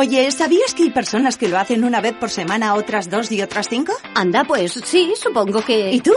[0.00, 3.42] Oye, ¿sabías que hay personas que lo hacen una vez por semana, otras dos y
[3.42, 3.92] otras cinco?
[4.14, 5.90] Anda, pues sí, supongo que...
[5.90, 6.12] ¿Y tú?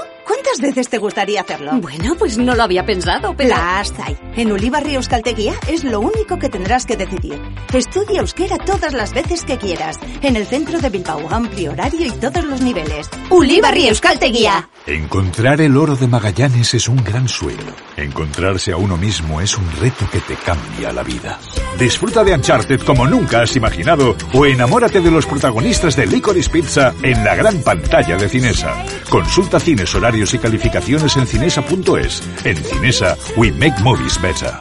[0.51, 1.71] ¿Cuántas veces te gustaría hacerlo?
[1.79, 3.51] Bueno, pues no lo había pensado, pero...
[3.51, 4.17] Las hay.
[4.36, 7.42] En Ulibarri Euskalteguía es lo único que tendrás que decidir.
[7.74, 9.97] Estudia euskera todas las veces que quieras.
[10.22, 13.10] En el centro de Bilbao, amplio horario y todos los niveles.
[13.29, 14.67] Ulibarri Euskalteguía.
[14.87, 17.73] Encontrar el oro de Magallanes es un gran sueño.
[17.95, 21.40] Encontrarse a uno mismo es un reto que te cambia la vida.
[21.80, 26.93] Disfruta de Uncharted como nunca has imaginado o enamórate de los protagonistas de Licorice Pizza
[27.03, 28.83] en la gran pantalla de Cinesa.
[29.09, 32.23] Consulta cines, horarios y calificaciones en cinesa.es.
[32.44, 34.52] En Cinesa, we make movies better.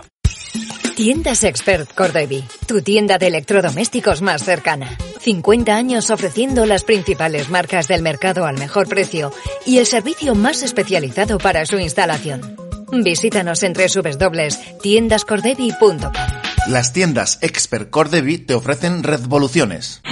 [0.95, 4.99] Tiendas Expert Cordevi, tu tienda de electrodomésticos más cercana.
[5.21, 9.33] 50 años ofreciendo las principales marcas del mercado al mejor precio
[9.65, 12.55] y el servicio más especializado para su instalación.
[12.93, 16.13] Visítanos en www.tiendascordevi.com.
[16.69, 20.03] Las tiendas Expert Cordevi te ofrecen revoluciones.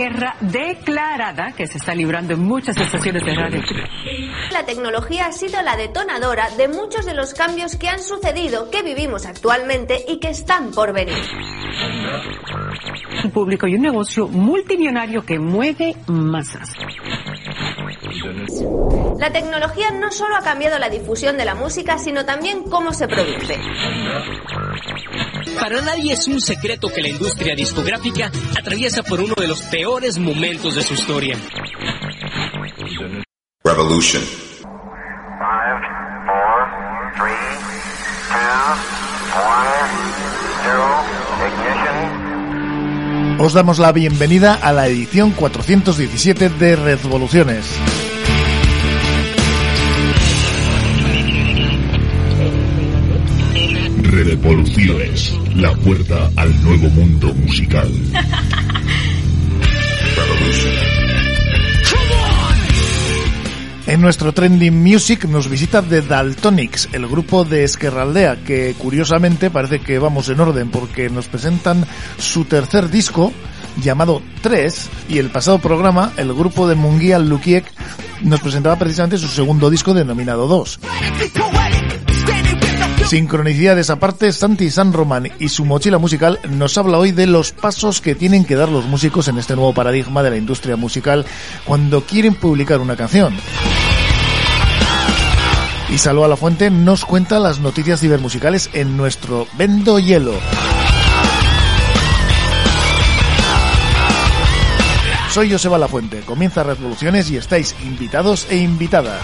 [0.00, 3.60] Guerra declarada que se está librando en muchas estaciones de radio.
[4.50, 8.82] La tecnología ha sido la detonadora de muchos de los cambios que han sucedido, que
[8.82, 11.18] vivimos actualmente y que están por venir.
[13.24, 16.70] Un público y un negocio multimillonario que mueve masas.
[19.18, 23.06] La tecnología no solo ha cambiado la difusión de la música, sino también cómo se
[23.06, 23.60] produce.
[25.60, 30.18] Para nadie es un secreto que la industria discográfica atraviesa por uno de los peores
[30.18, 31.36] momentos de su historia.
[33.62, 34.22] Revolution.
[34.22, 35.80] Five,
[36.26, 36.66] four,
[37.16, 37.58] three,
[38.30, 38.74] two,
[39.36, 39.92] one,
[40.64, 40.88] zero,
[41.46, 42.30] ignition.
[43.40, 47.66] Os damos la bienvenida a la edición 417 de Revoluciones.
[54.02, 57.90] Revoluciones, la puerta al nuevo mundo musical.
[63.86, 69.80] En nuestro Trending Music nos visita The Daltonics, el grupo de Esquerraldea, que curiosamente parece
[69.80, 71.84] que vamos en orden porque nos presentan
[72.18, 73.32] su tercer disco
[73.82, 77.64] llamado 3 y el pasado programa el grupo de Munguía Lukiek
[78.22, 80.80] nos presentaba precisamente su segundo disco denominado 2.
[83.10, 88.00] Sincronicidades aparte, Santi San Román y su mochila musical nos habla hoy de los pasos
[88.00, 91.26] que tienen que dar los músicos en este nuevo paradigma de la industria musical
[91.64, 93.34] cuando quieren publicar una canción.
[95.92, 100.34] Y Salva La Fuente nos cuenta las noticias cibermusicales en nuestro Vendo Hielo.
[105.32, 109.20] Soy Joseba La Fuente, comienza Revoluciones y estáis invitados e invitadas.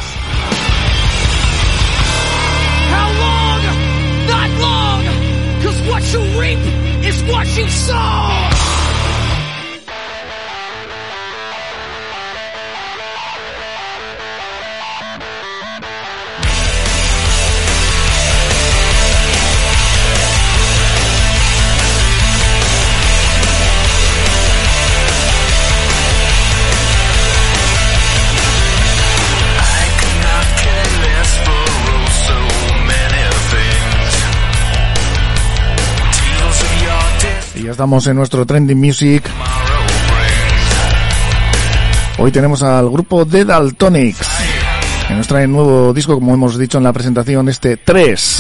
[6.47, 6.59] Reap
[7.05, 8.56] is what you sow.
[37.77, 39.23] Estamos en nuestro Trending Music.
[42.17, 44.27] Hoy tenemos al grupo The Daltonics,
[45.07, 48.39] que nos trae un nuevo disco, como hemos dicho en la presentación, este 3,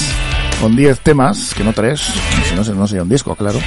[0.63, 3.59] con 10 temas, que no 3, si no, no sería un disco, claro.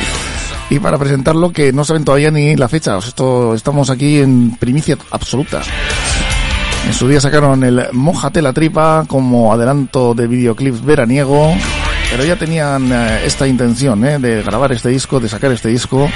[0.71, 4.97] Y para presentarlo, que no saben todavía ni la fecha, esto, estamos aquí en primicia
[5.11, 5.61] absoluta.
[6.87, 11.53] En su día sacaron el Mojate la tripa como adelanto de videoclips veraniego
[12.11, 16.09] pero ya tenían eh, esta intención eh, de grabar este disco, de sacar este disco.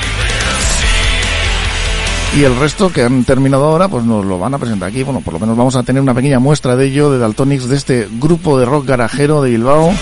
[2.36, 5.04] Y el resto que han terminado ahora, pues nos lo van a presentar aquí.
[5.04, 7.76] Bueno, por lo menos vamos a tener una pequeña muestra de ello, de Daltonics, de
[7.76, 9.94] este grupo de rock garajero de Bilbao.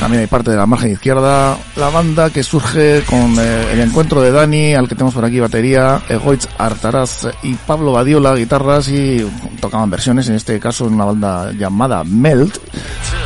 [0.00, 4.20] También hay parte de la margen izquierda, la banda que surge con eh, el encuentro
[4.20, 9.26] de Dani, al que tenemos por aquí batería, Egoitz Artaraz y Pablo Badiola, guitarras y
[9.60, 12.58] tocaban versiones, en este caso en una banda llamada Melt.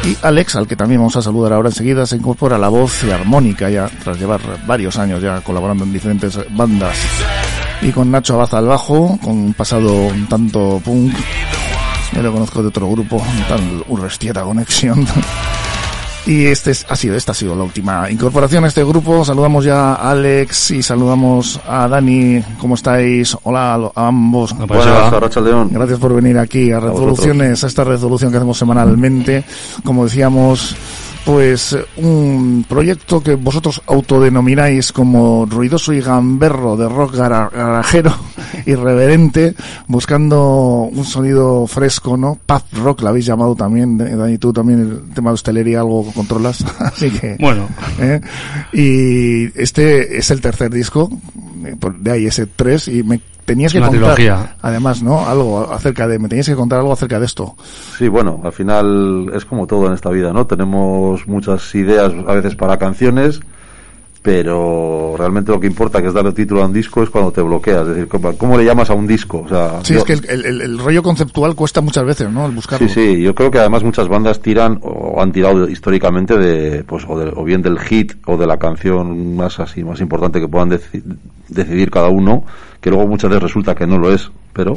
[0.05, 3.11] Y Alex, al que también vamos a saludar ahora enseguida, se incorpora la voz y
[3.11, 6.97] armónica ya tras llevar varios años ya colaborando en diferentes bandas.
[7.83, 11.15] Y con Nacho Abaza al bajo, con un pasado un tanto punk.
[12.13, 15.07] Yo lo conozco de otro grupo, un tal Urrestieta Conexión.
[16.27, 19.25] Y este ha sido, esta ha sido la última incorporación a este grupo.
[19.25, 22.43] Saludamos ya a Alex y saludamos a Dani.
[22.59, 23.37] ¿Cómo estáis?
[23.43, 24.55] Hola a ambos.
[25.71, 29.45] Gracias por venir aquí a Resoluciones, a esta resolución que hacemos semanalmente.
[29.83, 30.77] Como decíamos,
[31.25, 38.13] pues un proyecto que vosotros autodenomináis como ruidoso y gamberro de rock gara- garajero,
[38.67, 39.55] irreverente,
[39.87, 42.39] buscando un sonido fresco, ¿no?
[42.47, 46.11] Paz rock, la habéis llamado también, eh, Dani, tú también el tema de hostelería algo
[46.13, 47.37] controlas, así que...
[47.39, 47.69] Bueno.
[48.01, 48.21] ¿eh?
[48.73, 51.11] Y este es el tercer disco,
[51.65, 53.21] eh, de ahí ese 3, y me
[53.51, 54.55] tenías que una contar, trilogía.
[54.63, 55.27] además, ¿no?
[55.29, 57.55] Algo acerca de, me tenías que contar algo acerca de esto.
[57.99, 60.47] Sí, bueno, al final es como todo en esta vida, ¿no?
[60.47, 63.41] Tenemos muchas ideas a veces para canciones,
[64.23, 67.41] pero realmente lo que importa, que es darle título a un disco, es cuando te
[67.41, 67.83] bloqueas.
[67.83, 69.43] Es decir, ¿cómo, cómo le llamas a un disco?
[69.45, 72.31] O sea, Sí, yo- es que el, el- el- el rollo conceptual cuesta muchas veces,
[72.31, 72.45] ¿no?
[72.47, 72.87] El buscarlo.
[72.87, 77.05] Sí, sí, yo creo que además muchas bandas tiran o han tirado históricamente de, pues,
[77.09, 80.49] o, de- o bien del hit o de la canción más así, más importante que
[80.49, 81.03] puedan deci-
[81.49, 82.45] decidir cada uno,
[82.81, 84.75] que luego muchas veces resulta que no lo es, pero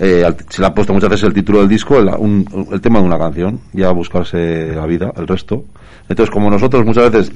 [0.00, 3.18] eh, se le ha puesto muchas veces el título del disco, el, tema de una
[3.18, 5.64] canción, ya buscarse la vida, el resto.
[6.08, 7.32] Entonces, como nosotros muchas veces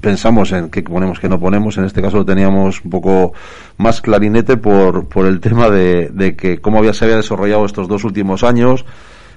[0.00, 3.34] pensamos en qué ponemos, qué no ponemos, en este caso lo teníamos un poco
[3.76, 7.88] más clarinete por, por el tema de, de que cómo había, se había desarrollado estos
[7.88, 8.86] dos últimos años,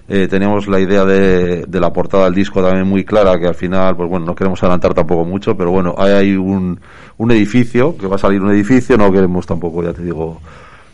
[0.07, 3.55] eh, teníamos la idea de, de la portada del disco también muy clara, que al
[3.55, 6.79] final, pues bueno, no queremos adelantar tampoco mucho, pero bueno, hay, hay un,
[7.17, 10.39] un edificio, que va a salir un edificio, no queremos tampoco, ya te digo,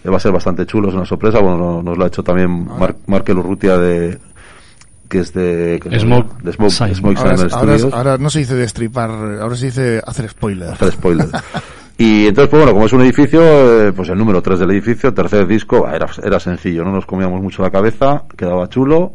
[0.10, 2.66] va a ser bastante chulo, es una sorpresa, bueno, no- nos lo ha hecho también
[2.80, 4.18] Mar, Markel Urrutia de,
[5.10, 6.72] que es de, que Smoke de Smoke.
[6.96, 7.94] Smoke Ahora, ahora- Studios.
[7.94, 10.70] ahora no se dice destripar, ahora se dice hacer spoiler.
[10.70, 11.28] hacer spoiler.
[12.00, 13.42] Y entonces, pues bueno, como es un edificio,
[13.88, 17.08] eh, pues el número 3 del edificio, tercer disco, bah, era, era sencillo, no nos
[17.08, 19.14] comíamos mucho la cabeza, quedaba chulo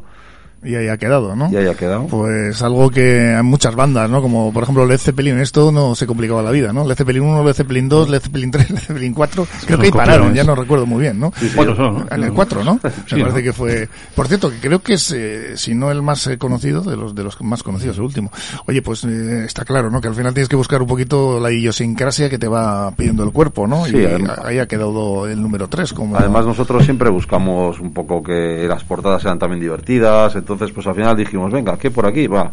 [0.65, 1.51] Y ahí ha quedado, ¿no?
[1.51, 2.07] y ahí ha quedado.
[2.07, 4.23] Pues algo que hay muchas bandas, ¿no?
[4.23, 6.87] Como por ejemplo Led Zeppelin, esto no se complicaba la vida, ¿no?
[6.87, 9.91] Led Zeppelin 1, Led Zeppelin 2, Led Zeppelin 3, Led Zeppelin 4, creo que ahí
[9.93, 11.33] pararon, ya no recuerdo muy bien, ¿no?
[11.57, 12.07] Cuatro solo, ¿no?
[12.11, 12.79] En el 4, ¿no?
[13.09, 13.45] Sí, Me parece ¿no?
[13.45, 13.89] que fue...
[14.15, 17.15] Por cierto, que creo que es, eh, si no el más eh, conocido, de los
[17.15, 18.31] de los más conocidos, el último.
[18.67, 20.01] Oye, pues eh, está claro, ¿no?
[20.01, 23.33] Que al final tienes que buscar un poquito la idiosincrasia que te va pidiendo el
[23.33, 23.85] cuerpo, ¿no?
[23.87, 26.17] Sí, y además- ahí ha quedado el número 3 como...
[26.17, 30.95] Además nosotros siempre buscamos un poco que las portadas sean también divertidas, entonces pues al
[30.95, 32.27] final dijimos, venga, ¿qué por aquí?
[32.27, 32.51] Va,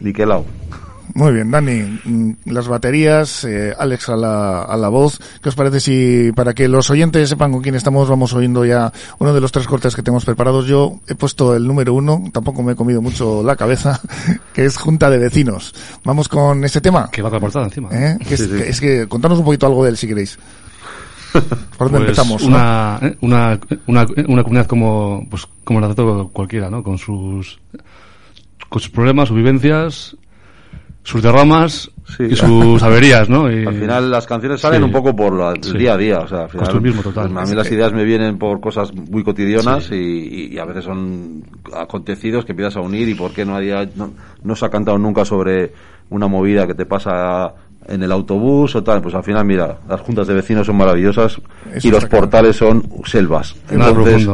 [0.00, 0.44] niquelado.
[1.14, 5.18] Muy bien, Dani, mm, las baterías, eh, Alex a la, a la voz.
[5.42, 8.90] ¿Qué os parece si, para que los oyentes sepan con quién estamos, vamos oyendo ya
[9.18, 10.64] uno de los tres cortes que tenemos preparados?
[10.66, 14.00] Yo he puesto el número uno, tampoco me he comido mucho la cabeza,
[14.54, 15.74] que es Junta de Vecinos.
[16.02, 17.10] Vamos con este tema.
[17.12, 17.90] Que va la portada encima.
[17.92, 18.16] ¿eh?
[18.26, 18.52] Que es, Sí, sí.
[18.56, 20.38] que- es que contanos un poquito algo de él si queréis.
[21.78, 22.42] ¿Por dónde Pues empezamos?
[22.42, 26.82] Una, una, una, una comunidad como, pues, como la de todo cualquiera, ¿no?
[26.82, 27.58] Con sus,
[28.68, 30.16] con sus problemas, sus vivencias,
[31.02, 32.24] sus derramas Sí.
[32.30, 33.50] y sus averías, ¿no?
[33.50, 34.84] Y- Al final las canciones salen Sí.
[34.84, 35.78] un poco por la- el Sí.
[35.78, 37.30] día a día, o sea, al final, Costumbrismo total.
[37.30, 40.84] pues, a mí las ideas me vienen por cosas muy cotidianas y, y a veces
[40.84, 41.42] son
[41.74, 44.12] acontecidos que empiezas a unir y por qué no, había, no,
[44.42, 45.72] no se ha cantado nunca sobre
[46.10, 47.54] una movida que te pasa
[47.88, 51.36] en el autobús o tal, pues al final mira, las juntas de vecinos son maravillosas
[51.74, 53.54] Eso y los portales son selvas.
[53.70, 54.28] Entonces,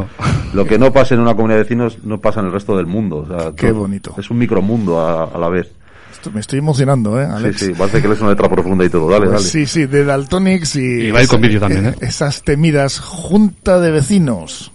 [0.53, 2.85] lo que no pasa en una comunidad de vecinos no pasa en el resto del
[2.85, 3.17] mundo.
[3.17, 4.13] o sea, Qué todo- bonito.
[4.17, 5.71] Es un micromundo a, a la vez.
[6.11, 7.59] Esto- me estoy emocionando, ¿eh, Sí, Alex?
[7.59, 9.09] sí, parece que lees una letra profunda y todo.
[9.09, 9.45] Dale, Pues dale.
[9.51, 11.07] sí, sí, de Daltonics y...
[11.07, 11.95] Y va a ir con vídeo también, ¿eh?
[12.01, 14.71] Esas temidas Junta de Vecinos.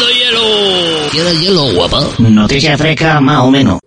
[0.00, 1.10] ¡Vendo hielo!
[1.10, 2.02] ¿Quieres hielo, guapa?
[2.18, 3.78] Noticia fresca, más o menos.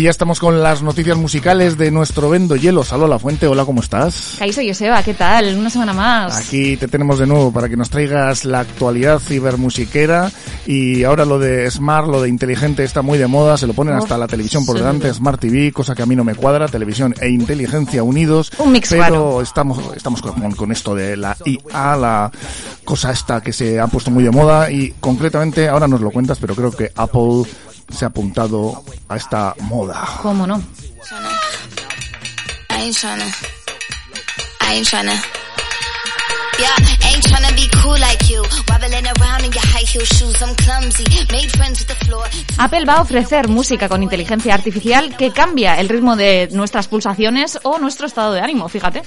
[0.00, 2.84] Y ya estamos con las noticias musicales de nuestro Vendo Hielo.
[2.84, 4.36] Salud La Fuente, hola, ¿cómo estás?
[4.38, 5.54] Caiso Joseba, ¿qué tal?
[5.58, 6.38] Una semana más.
[6.38, 10.32] Aquí te tenemos de nuevo para que nos traigas la actualidad cibermusiquera
[10.66, 13.94] y ahora lo de Smart, lo de inteligente está muy de moda, se lo ponen
[13.94, 16.66] Uf, hasta la televisión por delante, Smart TV, cosa que a mí no me cuadra,
[16.66, 18.52] televisión e inteligencia unidos.
[18.56, 19.42] Un mix pero raro.
[19.42, 22.30] estamos estamos con, con esto de la IA, la
[22.86, 26.38] cosa esta que se ha puesto muy de moda y concretamente ahora nos lo cuentas,
[26.40, 27.44] pero creo que Apple
[27.92, 30.06] se ha apuntado a esta moda.
[30.22, 30.62] ¿Cómo no?
[42.58, 47.58] Apple va a ofrecer música con inteligencia artificial que cambia el ritmo de nuestras pulsaciones
[47.62, 49.02] o nuestro estado de ánimo, fíjate.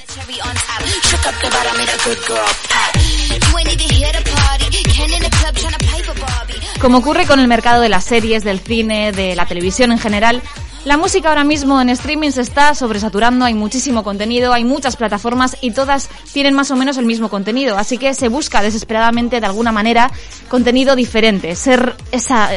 [6.83, 10.41] Como ocurre con el mercado de las series, del cine, de la televisión en general,
[10.85, 15.55] la música ahora mismo en streaming se está sobresaturando, hay muchísimo contenido, hay muchas plataformas
[15.61, 19.45] y todas tienen más o menos el mismo contenido, así que se busca desesperadamente de
[19.45, 20.11] alguna manera
[20.49, 22.49] contenido diferente, ser esa,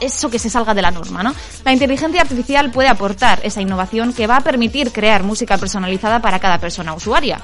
[0.00, 1.34] eso que se salga de la norma, ¿no?
[1.64, 6.38] La inteligencia artificial puede aportar esa innovación que va a permitir crear música personalizada para
[6.38, 7.40] cada persona usuaria.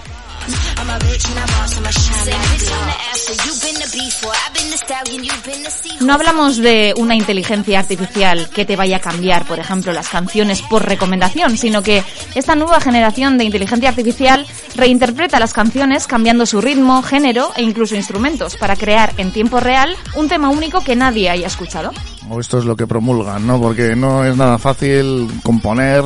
[6.01, 10.22] No hablamos de una inteligencia artificial que te vaya a cambiar, por ejemplo, las canciones
[10.69, 12.03] por recomendación, sino que
[12.35, 17.95] esta nueva generación de inteligencia artificial reinterpreta las canciones cambiando su ritmo, género e incluso
[17.95, 21.93] instrumentos para crear en tiempo real un tema único que nadie haya escuchado.
[22.29, 23.61] O esto es lo que promulgan, ¿no?
[23.61, 26.03] Porque no es nada fácil componer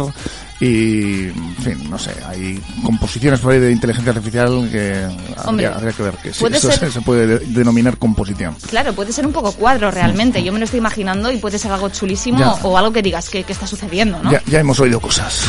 [0.60, 5.04] y, en fin, no sé, hay composiciones por ahí de inteligencia artificial que
[5.44, 8.56] Hombre, habría, habría que ver que sí, puede eso ser- se, puede de- denominar composición.
[8.68, 11.72] Claro, puede ser un poco cuadro realmente, yo me lo estoy imaginando y puede ser
[11.72, 12.52] algo chulísimo Ya.
[12.62, 14.30] o algo que digas que, que está sucediendo, ¿no?
[14.32, 15.42] Ya, ya hemos oído cosas.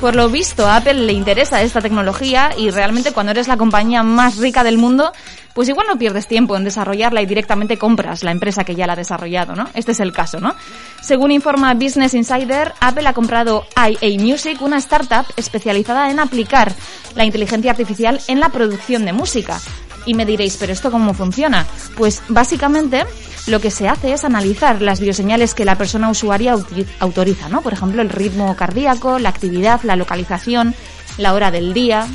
[0.00, 4.02] Por lo visto, a Apple le interesa esta tecnología y realmente cuando eres la compañía
[4.02, 5.12] más rica del mundo,
[5.54, 8.92] pues igual no pierdes tiempo en desarrollarla y directamente compras la empresa que ya la
[8.92, 9.68] ha desarrollado, ¿no?
[9.74, 10.54] Este es el caso, ¿no?
[11.00, 16.74] Según informa Business Insider, Apple ha comprado IA Music, una startup especializada en aplicar
[17.14, 19.60] la inteligencia artificial en la producción de música.
[20.06, 21.66] Y me diréis, ¿pero esto cómo funciona?
[21.96, 23.04] Pues básicamente
[23.46, 26.56] lo que se hace es analizar las bioseñales que la persona usuaria
[26.98, 27.62] autoriza, ¿no?
[27.62, 30.74] Por ejemplo, el ritmo cardíaco, la actividad, la localización,
[31.16, 32.06] la hora del día.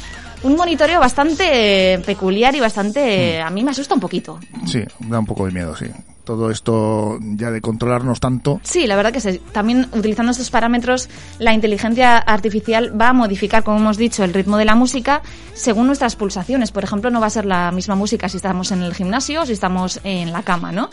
[0.43, 3.35] Un monitoreo bastante eh, peculiar y bastante...
[3.35, 4.39] eh, a mí me asusta un poquito.
[4.65, 5.87] Sí, da un poco de miedo, sí.
[6.23, 8.61] Todo esto ya de controlarnos tanto.
[8.63, 9.41] Sí, la verdad que sí.
[9.51, 14.57] También utilizando estos parámetros, la inteligencia artificial va a modificar, como hemos dicho, el ritmo
[14.57, 15.23] de la música
[15.55, 16.71] según nuestras pulsaciones.
[16.71, 19.45] Por ejemplo, no va a ser la misma música si estamos en el gimnasio o
[19.45, 20.89] si estamos en la cama, ¿no?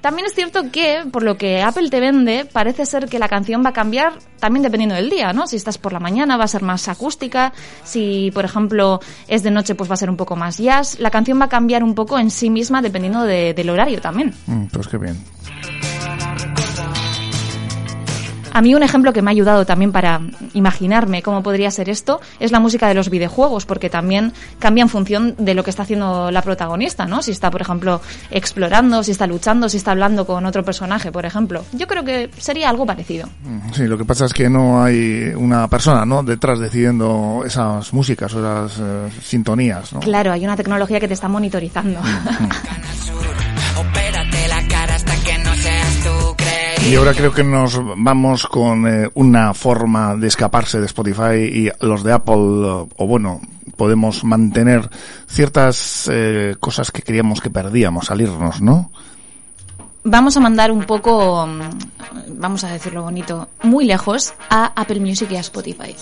[0.00, 3.62] También es cierto que, por lo que Apple te vende, parece ser que la canción
[3.64, 5.46] va a cambiar también dependiendo del día, ¿no?
[5.46, 7.52] Si estás por la mañana va a ser más acústica,
[7.84, 10.98] si, por ejemplo, es de noche pues va a ser un poco más jazz.
[10.98, 14.34] La canción va a cambiar un poco en sí misma dependiendo de- del horario también.
[14.46, 15.18] Mm, pues qué bien.
[18.52, 20.20] A mí un ejemplo que me ha ayudado también para
[20.54, 24.88] imaginarme cómo podría ser esto es la música de los videojuegos, porque también cambia en
[24.88, 27.22] función de lo que está haciendo la protagonista, ¿no?
[27.22, 31.24] Si está, por ejemplo, explorando, si está luchando, si está hablando con otro personaje, por
[31.24, 31.64] ejemplo.
[31.72, 33.28] Yo creo que sería algo parecido.
[33.72, 36.22] Sí, lo que pasa es que no hay una persona, ¿no?
[36.22, 40.00] Detrás decidiendo esas músicas o esas eh, sintonías, ¿no?
[40.00, 42.00] Claro, hay una tecnología que te está monitorizando.
[46.88, 51.70] Y ahora creo que nos vamos con eh, una forma de escaparse de Spotify y
[51.80, 53.40] los de Apple, o bueno,
[53.76, 54.90] podemos mantener
[55.26, 58.90] ciertas eh, cosas que queríamos que perdíamos, salirnos, ¿no?
[60.02, 65.30] Vamos a mandar un poco, mm, vamos a decirlo bonito, muy lejos a Apple Music
[65.30, 65.94] y a Spotify.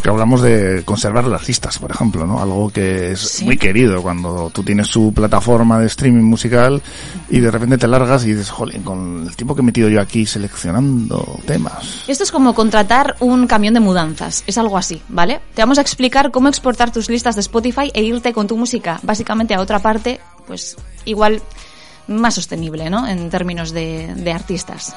[0.00, 2.40] Porque hablamos de conservar las listas, por ejemplo, ¿no?
[2.40, 6.80] Algo que es muy querido cuando tú tienes su plataforma de streaming musical
[7.28, 10.00] y de repente te largas y dices, jolín, con el tiempo que he metido yo
[10.00, 12.04] aquí seleccionando temas.
[12.08, 15.42] Esto es como contratar un camión de mudanzas, es algo así, ¿vale?
[15.52, 19.00] Te vamos a explicar cómo exportar tus listas de Spotify e irte con tu música
[19.02, 21.42] básicamente a otra parte, pues igual
[22.06, 23.06] más sostenible, ¿no?
[23.06, 24.94] En términos de, de artistas.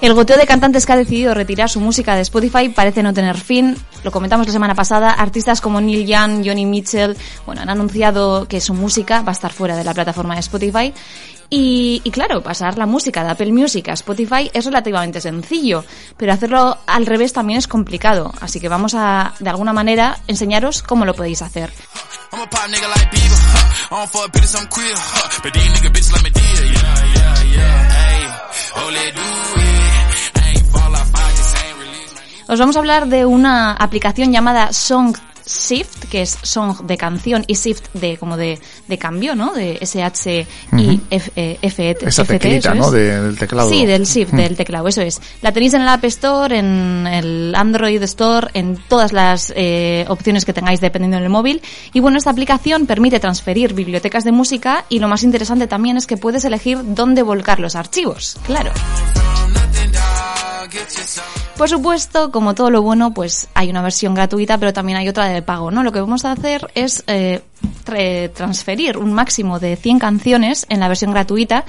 [0.00, 3.36] El goteo de cantantes que ha decidido retirar su música de Spotify parece no tener
[3.36, 3.76] fin.
[4.04, 5.10] Lo comentamos la semana pasada.
[5.10, 9.52] Artistas como Neil Young, Johnny Mitchell, bueno, han anunciado que su música va a estar
[9.52, 10.94] fuera de la plataforma de Spotify.
[11.50, 15.84] Y, y claro, pasar la música de Apple Music a Spotify es relativamente sencillo,
[16.16, 18.32] pero hacerlo al revés también es complicado.
[18.40, 21.72] Así que vamos a, de alguna manera, enseñaros cómo lo podéis hacer.
[32.48, 35.14] Os vamos a hablar de una aplicación llamada Song
[35.46, 39.54] Shift, que es song de canción y shift de como de, de cambio, ¿no?
[39.54, 42.90] De SH y F, eh, F, Esa FT, teclita, eso ¿no?
[42.90, 43.70] de- del teclado.
[43.70, 44.36] Sí, del shift, Mm.
[44.36, 45.20] del teclado, eso es.
[45.40, 50.44] La tenéis en el App Store, en el Android Store, en todas las eh, opciones
[50.44, 51.62] que tengáis dependiendo del móvil.
[51.94, 56.06] Y bueno, esta aplicación permite transferir bibliotecas de música y lo más interesante también es
[56.06, 58.36] que puedes elegir dónde volcar los archivos.
[58.44, 58.70] Claro.
[61.56, 65.26] Por supuesto, como todo lo bueno, pues hay una versión gratuita, pero también hay otra
[65.26, 65.82] de pago, ¿no?
[65.82, 67.42] Lo que vamos a hacer es eh,
[67.84, 71.64] tra- transferir un máximo de 100 canciones en la versión gratuita,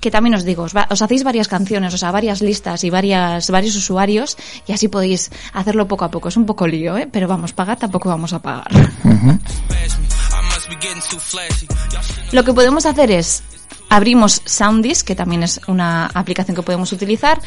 [0.00, 2.90] que también os digo, os, va- os hacéis varias canciones, o sea, varias listas y
[2.90, 6.28] varias, varios usuarios, y así podéis hacerlo poco a poco.
[6.28, 7.08] Es un poco lío, ¿eh?
[7.10, 8.66] Pero vamos, pagar tampoco vamos a pagar.
[12.32, 13.42] Lo que podemos hacer es
[13.92, 17.40] abrimos Sounddisk, que también es una aplicación que podemos utilizar,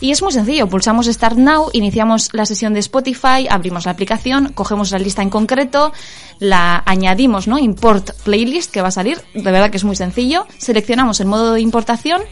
[0.00, 0.66] y es muy sencillo.
[0.66, 5.28] Pulsamos Start Now, iniciamos la sesión de Spotify, abrimos la aplicación, cogemos la lista en
[5.28, 5.92] concreto,
[6.38, 7.58] la añadimos, ¿no?
[7.58, 9.20] Import Playlist, que va a salir.
[9.34, 10.46] De verdad que es muy sencillo.
[10.56, 12.22] Seleccionamos el modo de importación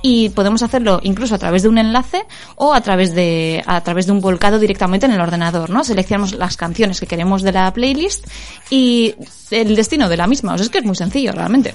[0.00, 2.24] y podemos hacerlo incluso a través de un enlace
[2.56, 5.84] o a través de, a través de un volcado directamente en el ordenador, ¿no?
[5.84, 8.26] Seleccionamos las canciones que queremos de la playlist
[8.70, 9.14] y
[9.50, 10.54] el destino de la misma.
[10.54, 11.74] O sea, es que es muy sencillo, realmente.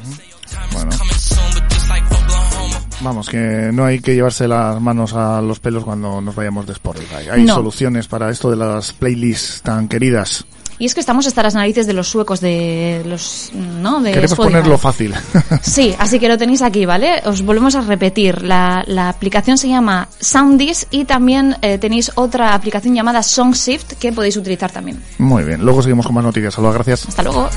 [3.03, 6.73] Vamos, que no hay que llevarse las manos a los pelos cuando nos vayamos de
[6.73, 7.27] Spotify.
[7.31, 7.55] Hay No.
[7.55, 10.45] soluciones para esto de las playlists tan queridas.
[10.79, 14.01] Y es que estamos hasta las narices de los suecos de los, ¿no?
[14.01, 14.53] De Queremos Spotify.
[14.55, 15.13] ponerlo fácil.
[15.61, 17.21] Sí, así que lo tenéis aquí, ¿vale?
[17.25, 18.41] Os volvemos a repetir.
[18.41, 24.11] La, la aplicación se llama Sounddisk y también eh, tenéis otra aplicación llamada SongShift que
[24.11, 25.01] podéis utilizar también.
[25.19, 26.53] Muy bien, luego seguimos con más noticias.
[26.55, 27.07] Saludos, gracias.
[27.07, 27.49] Hasta luego.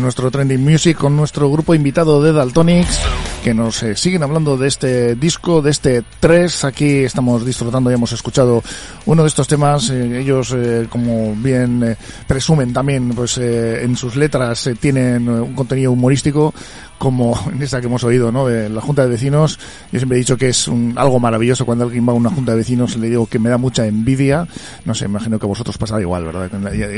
[0.00, 3.00] En nuestro Trending Music con nuestro grupo invitado de Daltonics,
[3.42, 6.64] que nos eh, siguen hablando de este disco, de este 3.
[6.64, 8.62] Aquí estamos disfrutando y hemos escuchado
[9.06, 9.88] uno de estos temas.
[9.90, 15.28] Eh, ellos, eh, como bien eh, presumen también, pues eh, en sus letras eh, tienen
[15.28, 16.52] un contenido humorístico,
[16.98, 18.46] como en esta que hemos oído, ¿no?
[18.46, 19.58] De la Junta de Vecinos.
[19.90, 22.52] Yo siempre he dicho que es un, algo maravilloso cuando alguien va a una Junta
[22.52, 24.46] de Vecinos, le digo que me da mucha envidia.
[24.84, 26.50] No sé, imagino que a vosotros pasará igual, ¿verdad?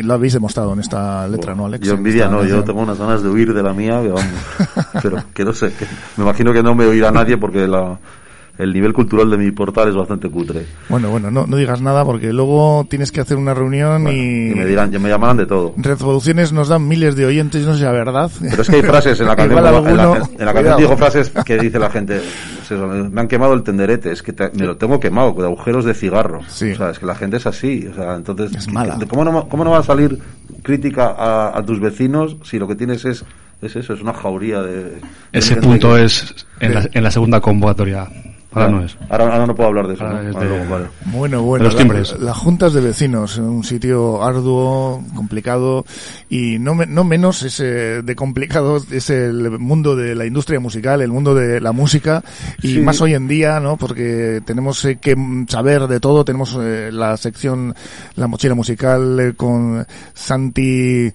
[0.02, 1.86] Lo habéis demostrado en esta letra, ¿no, Alex?
[1.86, 4.26] Yo En envidia no, yo tengo unas ganas de huir de la mía, que vamos.
[5.02, 7.98] pero que no sé, que me imagino que no me oirá nadie porque la,
[8.58, 10.64] el nivel cultural de mi portal es bastante cutre.
[10.88, 14.50] Bueno, bueno, no, no digas nada porque luego tienes que hacer una reunión y...
[14.52, 15.72] Y me dirán, ya me llamarán de todo.
[15.76, 18.30] Reproducciones nos dan miles de oyentes, no sé la verdad.
[18.40, 20.76] Pero es que hay frases en la canción, Igual en la, alguno- en la canción
[20.78, 22.20] digo frases que dice la gente,
[22.62, 25.84] eso, me han quemado el tenderete, es que te- me lo tengo quemado, de agujeros
[25.84, 26.40] de cigarro.
[26.40, 29.64] O sea, es que la gente es así, o sea, entonces, ¿de ¿cómo no, ¿cómo
[29.64, 30.18] no va a salir
[30.62, 33.24] crítica a, a tus vecinos si lo que tienes es,
[33.62, 34.84] es eso, es una jauría de...
[34.84, 35.00] de
[35.32, 38.08] Ese punto que- es en la, en la segunda convocatoria.
[38.54, 38.98] Ahora no es.
[39.08, 40.04] Ahora, ahora no puedo hablar de eso.
[40.06, 40.20] ¿no?
[40.20, 40.84] es Ahora de- luego, vale.
[41.06, 45.86] Bueno, bueno, los la- las juntas de vecinos, un sitio arduo, complicado
[46.28, 51.00] y no, me- no menos ese de complicado es el mundo de la industria musical,
[51.00, 52.22] el mundo de la música
[52.60, 52.80] y Sí.
[52.80, 53.78] más hoy en día, ¿no?
[53.78, 55.16] Porque tenemos eh, que
[55.48, 57.74] saber de todo, tenemos eh, la sección
[58.16, 61.10] La mochila musical eh, con Santi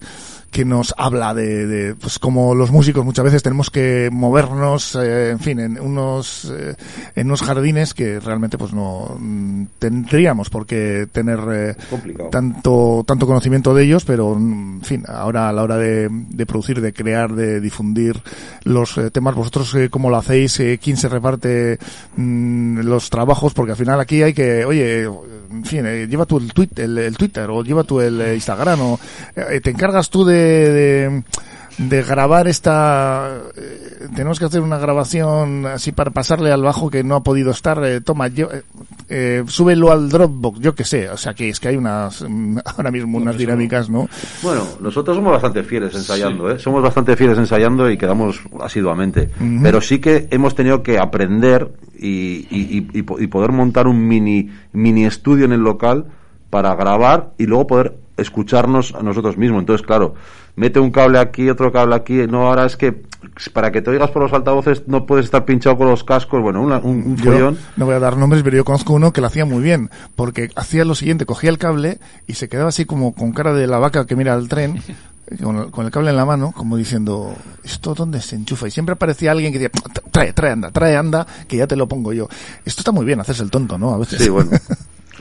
[0.50, 5.30] que nos habla de, de, pues como los músicos muchas veces tenemos que movernos eh,
[5.30, 6.74] en fin en unos eh,
[7.14, 11.76] en unos jardines que realmente pues no mm, tendríamos por qué tener eh,
[12.30, 16.46] tanto tanto conocimiento de ellos pero mm, en fin ahora a la hora de, de
[16.46, 18.20] producir de crear de difundir
[18.64, 21.78] los eh, temas vosotros cómo lo hacéis quién se reparte
[22.16, 25.04] mm, los trabajos porque al final aquí hay que oye
[25.50, 29.00] en fin lleva tú el, tweet, el, el Twitter o lleva tú el Instagram o
[29.36, 31.22] eh, te encargas tú de, de
[31.78, 37.04] de grabar esta eh, tenemos que hacer una grabación así para pasarle al bajo que
[37.04, 38.62] no ha podido estar eh, toma yo, eh,
[39.08, 42.24] eh, súbelo al Dropbox yo que sé o sea que es que hay unas
[42.76, 44.08] ahora mismo unas dinámicas no
[44.42, 46.58] Bueno, nosotros somos bastante fieles ensayando, ¿eh?
[46.58, 49.30] Somos bastante fieles ensayando y quedamos asiduamente.
[49.62, 53.86] Pero sí que hemos tenido que aprender y, y- y- y po- y poder montar
[53.86, 56.06] un mini, mini estudio en el local
[56.50, 59.60] para grabar y luego poder escucharnos a nosotros mismos.
[59.60, 60.14] Entonces, claro,
[60.56, 62.26] mete un cable aquí, otro cable aquí.
[62.26, 63.02] No, ahora es que
[63.52, 66.42] para que te oigas por los altavoces no puedes estar pinchado con los cascos.
[66.42, 69.20] Bueno, una- un, un Yo no voy a dar nombres, pero yo conozco uno que
[69.20, 72.84] lo hacía muy bien, porque hacía lo siguiente, cogía el cable y se quedaba así
[72.84, 74.80] como con cara de la vaca que mira al tren,
[75.42, 78.66] con el, con el cable en la mano, como diciendo, ¿esto dónde se enchufa?
[78.66, 81.86] Y siempre aparecía alguien que decía, trae, trae, anda, trae, anda, que ya te lo
[81.86, 82.28] pongo yo.
[82.64, 83.94] Esto está muy bien, hacerse el tonto, ¿no?
[83.94, 84.22] A veces.
[84.22, 84.50] Sí, bueno.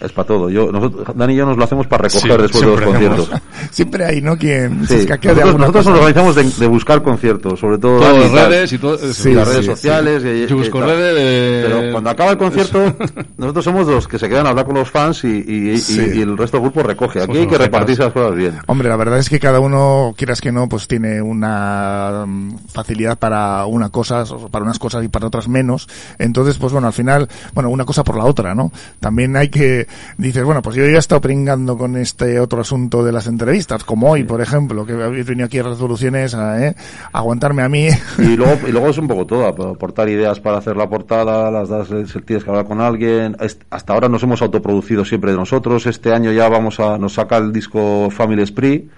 [0.02, 0.50] Es para todo.
[0.50, 2.94] Yo, nosotros, Dani y yo nos lo hacemos para recoger Sí, después de los hacemos.
[3.18, 3.42] conciertos.
[3.72, 4.38] Siempre hay, ¿no?
[4.38, 5.00] Quien se Sí.
[5.02, 6.06] escaquea de Nosotros, alguna nosotros nos cosa.
[6.22, 8.50] organizamos de, de buscar conciertos, sobre todo en tal.
[8.52, 10.22] redes y todo- Sí, las sí, redes sociales.
[10.24, 10.30] sí.
[10.30, 12.80] y- Yo busco redes de- Pero cuando acaba el concierto,
[13.38, 16.00] nosotros somos los que se quedan a hablar con los fans y, y- y- Sí.
[16.16, 17.20] y el resto del grupo recoge.
[17.20, 18.54] Aquí Somos hay que repartirse las cosas bien.
[18.68, 23.18] Hombre, la verdad es que cada uno, quieras que no, pues tiene una mm, facilidad
[23.18, 25.88] para una cosa, o para unas cosas y para otras menos.
[26.20, 28.72] Entonces, pues bueno, al final, bueno, una cosa por la otra, ¿no?
[29.00, 29.87] También hay que,
[30.18, 33.84] dices, bueno, pues yo ya he estado pringando con este otro asunto de las entrevistas,
[33.84, 36.76] como hoy, por ejemplo, que habéis venido aquí a resoluciones a, ¿eh?
[37.12, 37.88] aguantarme a mí.
[38.20, 41.50] Y luego, y luego es un poco todo, ap- aportar ideas para hacer la portada,
[41.52, 43.36] las das, eh, tienes que hablar con alguien.
[43.70, 45.86] Hasta ahora nos hemos autoproducido siempre de nosotros.
[45.86, 48.90] Este año ya vamos a, nos saca el disco Family Spree,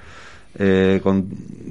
[0.57, 1.27] eh, con,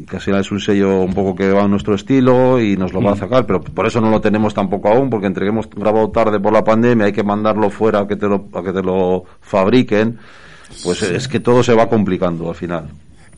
[0.09, 2.93] que al final es un sello un poco que va a nuestro estilo y nos
[2.93, 3.19] lo va a Mm.
[3.19, 6.39] sacar, pero por eso no lo tenemos tampoco aún, porque entre que hemos grabado tarde
[6.41, 9.25] por la pandemia, hay que mandarlo fuera a que te lo, a que te lo
[9.41, 10.19] fabriquen.
[10.85, 12.89] Pues es que todo se va complicando al final.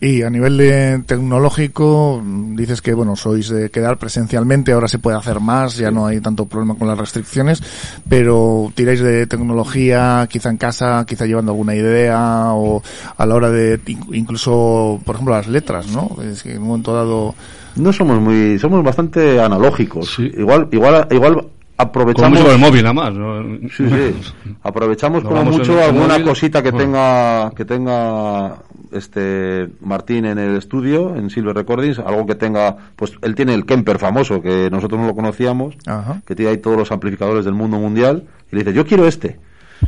[0.02, 2.22] Y a nivel de tecnológico,
[2.56, 6.20] dices que, bueno, sois de quedar presencialmente, ahora se puede hacer más, ya no hay
[6.20, 7.62] tanto problema con las restricciones,
[8.08, 12.82] pero tiráis de tecnología, quizá en casa, quizá llevando alguna idea, o
[13.16, 16.16] a la hora de, in- incluso, por ejemplo, las letras, ¿no?
[16.22, 17.34] Es que en un momento dado...
[17.76, 20.18] No somos muy, somos bastante analógicos.
[20.18, 21.46] Igual, igual, igual
[21.80, 22.38] aprovechamos.
[22.38, 23.14] Como mucho el móvil, nada más.
[23.14, 23.42] ¿no?
[23.68, 24.54] Sí, sí.
[24.62, 26.24] Aprovechamos como mucho el alguna móvil.
[26.24, 26.84] cosita que Bueno.
[26.86, 28.56] tenga, que tenga
[28.92, 33.64] este Martín en el estudio, en Silver Recordings, algo que tenga, pues él tiene el
[33.64, 36.22] Kemper famoso, que nosotros no lo conocíamos, Ajá.
[36.26, 39.38] que tiene ahí todos los amplificadores del mundo mundial, y le dice, yo quiero este.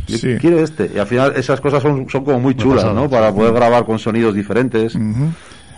[0.06, 0.36] Yo Sí.
[0.40, 0.90] quiero este.
[0.94, 2.84] Y al final esas cosas son, son como muy chulas.
[2.94, 3.10] ¿no?
[3.10, 4.94] Para poder grabar con sonidos diferentes.
[4.94, 5.30] Ujú.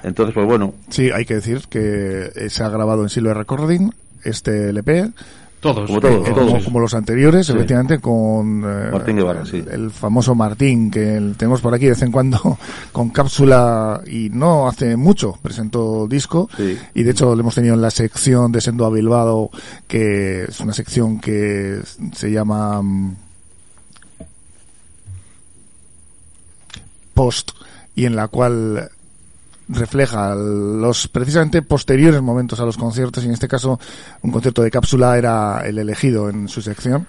[0.05, 0.75] Entonces, pues bueno.
[0.91, 3.91] Sí, hay que decir que se ha grabado en Silver Recording
[4.23, 5.11] este LP.
[5.65, 5.87] Todos.
[5.87, 6.53] Como todos, Eh, todos.
[6.53, 7.53] como, como los anteriores, Sí.
[7.53, 9.65] efectivamente, con eh, Martín Guevara, sí.
[9.71, 12.39] el famoso Martín, que el- tenemos por aquí de vez en cuando
[12.93, 16.51] con cápsula y no hace mucho presentó disco
[16.95, 19.51] y de hecho lo hemos tenido en la sección de Sendo a Bilbao,
[19.89, 21.81] que es una sección que
[22.13, 23.17] se llama mm,
[27.15, 27.53] Post
[27.95, 28.91] y en la cual
[29.69, 33.79] refleja los precisamente posteriores momentos a los conciertos y en este caso
[34.23, 37.07] un concierto de cápsula era el elegido en su sección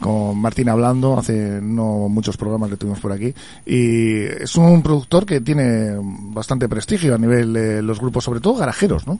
[0.00, 3.34] con Martín hablando hace no muchos programas que tuvimos por aquí
[3.66, 8.54] y es un productor que tiene bastante prestigio a nivel de los grupos sobre todo
[8.54, 9.18] garajeros ¿no?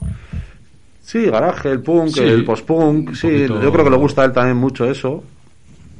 [1.03, 4.25] Sí, garaje, el punk, Sí, el post-punk, sí, poquito- yo creo que le gusta a
[4.25, 5.23] él también mucho eso.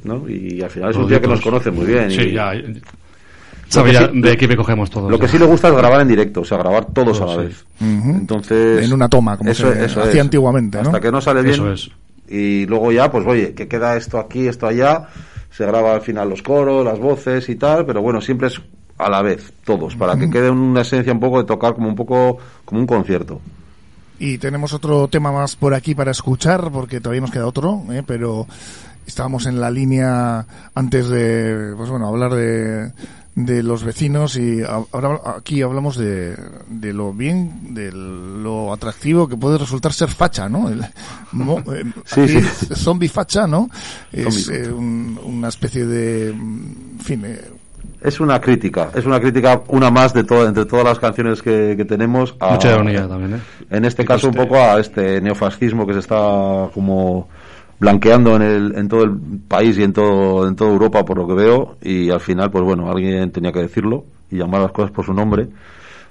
[0.04, 0.26] ¿no?
[0.28, 2.10] Y al final es un tío que nos conoce muy bien.
[2.10, 2.52] Sí, y- ya.
[3.70, 5.10] Sí- de qué me cogemos todos.
[5.10, 7.32] Lo que sí le gusta es grabar en directo, o sea, grabar todos a la
[7.34, 7.38] sí.
[7.38, 7.64] vez.
[7.80, 8.84] Entonces.
[8.84, 10.20] En una toma, como eso, se eso hacía es.
[10.20, 10.88] antiguamente, ¿no?
[10.88, 11.54] Hasta que no sale bien.
[11.54, 11.90] Eso es.
[12.28, 15.08] Y luego ya, pues oye, que queda esto aquí, esto allá.
[15.50, 18.60] Se graba al final los coros, las voces y tal, pero bueno, siempre es
[18.98, 21.94] a la vez, todos, para que quede una esencia un poco de tocar como un
[21.94, 23.40] poco como un concierto.
[24.18, 28.02] Y tenemos otro tema más por aquí para escuchar, porque todavía nos queda otro, ¿eh?
[28.06, 28.46] pero
[29.06, 32.92] estábamos en la línea antes de, pues bueno, hablar de,
[33.34, 36.36] de los vecinos y ahora aquí hablamos de,
[36.68, 40.68] de lo bien, de lo atractivo que puede resultar ser facha, ¿no?
[40.68, 40.84] El,
[41.32, 42.40] mo- eh, Sí, sí.
[42.74, 43.70] zombie facha, ¿no?
[44.12, 47.40] Es Zombie eh, un- una especie de, en fin, eh,
[48.02, 51.74] Es una crítica, es una crítica, una más de todo, entre todas las canciones que,
[51.76, 52.34] que tenemos.
[52.40, 53.40] a- Mucha ironía también, ¿eh?
[53.70, 57.28] En este caso, un poco a este neofascismo que se está como
[57.80, 61.26] blanqueando en, el, en todo el país y en todo, en toda Europa, por lo
[61.26, 61.76] que veo.
[61.82, 65.12] Y al final, pues bueno, alguien tenía que decirlo y llamar las cosas por su
[65.12, 65.48] nombre.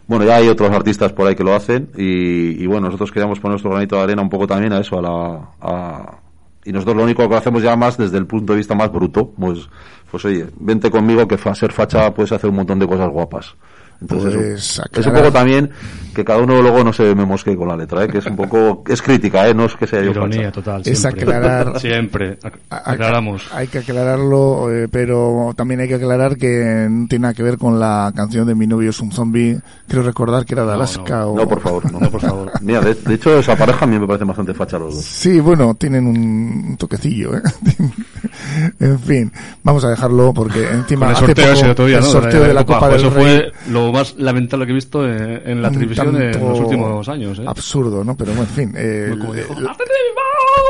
[0.07, 3.39] Bueno, ya hay otros artistas por ahí que lo hacen y, y bueno, nosotros queríamos
[3.39, 5.49] poner nuestro granito de arena un poco también a eso, a la...
[5.61, 6.17] A,
[6.65, 9.31] y nosotros lo único que hacemos ya más desde el punto de vista más bruto,
[9.39, 9.69] pues,
[10.11, 13.55] pues oye, vente conmigo que fa- ser facha puedes hacer un montón de cosas guapas.
[14.01, 15.69] Entonces, Pues es un- es poco también
[16.15, 18.07] que cada uno luego no se me mosquee con la letra, ¿eh?
[18.07, 19.53] que es un poco, es crítica, ¿eh?
[19.53, 20.51] no es que sea yo Ironía facha.
[20.51, 20.81] total.
[20.85, 21.21] Es Siempre.
[21.23, 22.37] aclarar- Siempre.
[22.69, 23.43] Aclaramos.
[23.53, 27.57] Hay que aclararlo, eh, pero también hay que aclarar que no tiene nada que ver
[27.57, 29.59] con la canción de Mi novio es un zombie.
[29.87, 31.35] Creo recordar que era de Alaska o...
[31.37, 32.51] No, por favor, no, por favor.
[32.61, 35.03] Mira, de, de hecho, esa pareja a mí me parece bastante facha los dos.
[35.05, 37.41] Sí, bueno, tienen un, toquecillo, ¿eh?
[38.79, 39.31] en fin,
[39.63, 42.09] vamos a dejarlo porque encima Con el hace sorteo poco, ese otro día, el ¿no?
[42.09, 45.05] sorteo de la Copa Pues del Eso Rey, fue lo más lamentable que he visto
[45.07, 47.43] en, en la televisión en los últimos años, ¿eh?
[47.45, 48.15] Absurdo, ¿no?
[48.15, 49.13] Pero bueno, en fin, eh.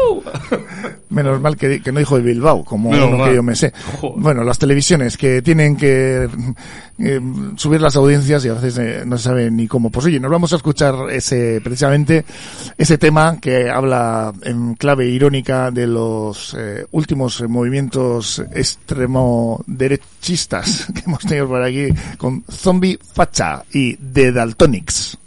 [1.10, 3.30] Menos mal que, que no dijo de Bilbao, como Menos uno mal.
[3.30, 3.74] que yo me sé.
[4.00, 4.22] Joder.
[4.22, 6.30] Bueno, las televisiones que tienen que
[7.00, 7.22] eh,
[7.56, 9.90] subir las audiencias y a veces eh, no se sabe ni cómo.
[9.90, 12.26] Pues oye, nos vamos a escuchar ese, precisamente,
[12.78, 20.88] ese tema que habla en clave irónica de los eh, últimos eh, movimientos extremo derechistas
[20.94, 25.19] que hemos tenido por aquí con Zombie Facha y The Daltonics.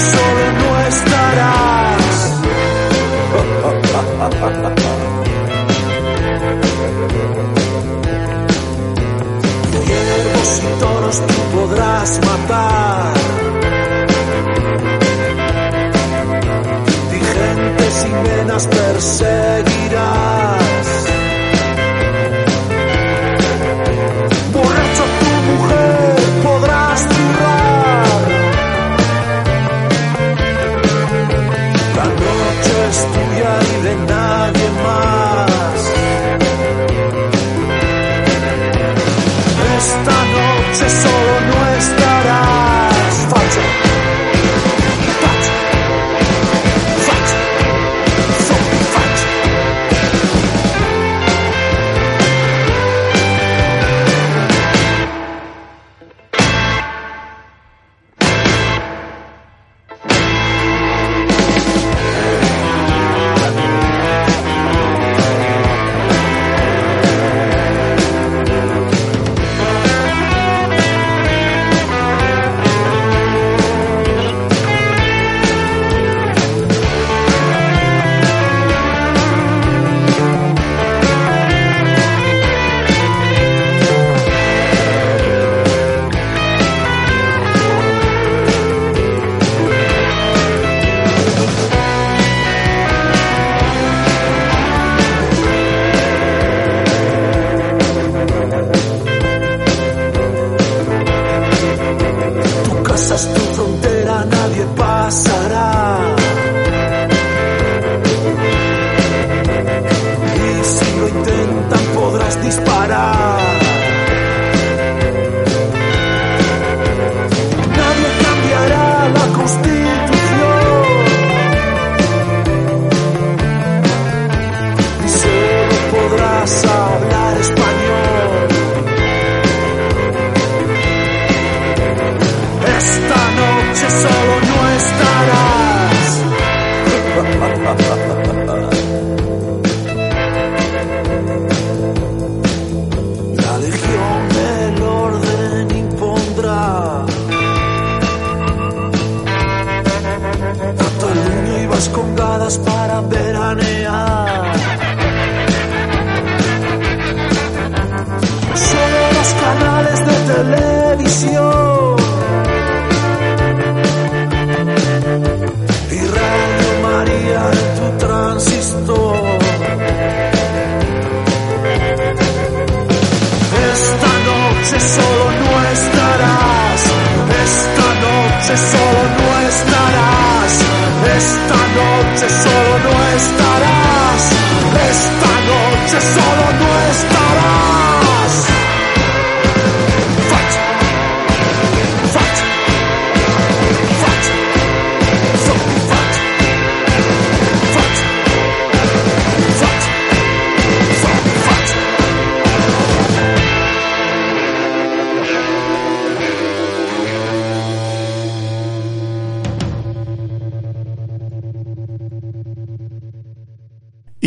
[0.00, 0.73] Solo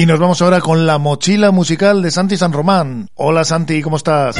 [0.08, 3.10] nos vamos ahora con la mochila musical de Santi San Román.
[3.16, 4.38] Hola Santi, ¿cómo estás?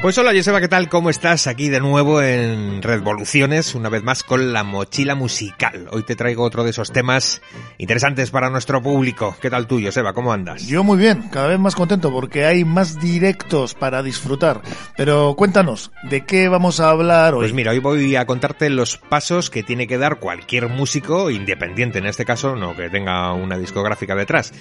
[0.00, 0.88] Pues hola Joseba, ¿qué tal?
[0.88, 1.48] ¿Cómo estás?
[1.48, 5.88] Aquí de nuevo en Revoluciones, una vez más con la mochila musical.
[5.90, 7.42] Hoy te traigo otro de esos temas
[7.78, 9.36] interesantes para nuestro público.
[9.40, 10.12] ¿Qué tal tú, Joseba?
[10.12, 10.68] ¿Cómo andas?
[10.68, 14.62] Yo muy bien, cada vez más contento porque hay más directos para disfrutar.
[14.96, 17.40] Pero cuéntanos, ¿de qué vamos a hablar hoy?
[17.40, 21.98] Pues mira, hoy voy a contarte los pasos que tiene que dar cualquier músico, independiente
[21.98, 24.52] en este caso, no que tenga una discográfica detrás.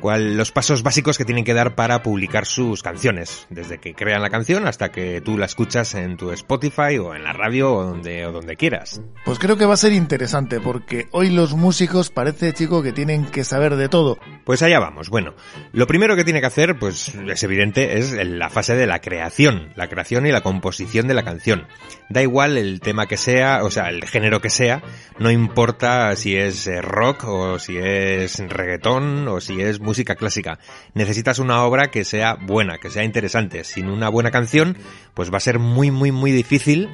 [0.00, 4.20] Cuál, los pasos básicos que tienen que dar para publicar sus canciones, desde que crean
[4.20, 7.84] la canción hasta que tú la escuchas en tu Spotify o en la radio o
[7.84, 9.00] donde, o donde quieras.
[9.24, 13.26] Pues creo que va a ser interesante porque hoy los músicos parece, chico, que tienen
[13.26, 14.18] que saber de todo.
[14.44, 15.08] Pues allá vamos.
[15.08, 15.34] Bueno,
[15.72, 19.72] lo primero que tiene que hacer, pues es evidente, es la fase de la creación,
[19.76, 21.66] la creación y la composición de la canción.
[22.08, 24.82] Da igual el tema que sea, o sea, el género que sea,
[25.18, 30.58] no importa si es eh, rock o si es reggaetón o si es música clásica.
[30.94, 33.64] Necesitas una obra que sea buena, que sea interesante.
[33.64, 34.71] Sin una buena canción,
[35.14, 36.88] pues va a ser muy, muy, muy difícil,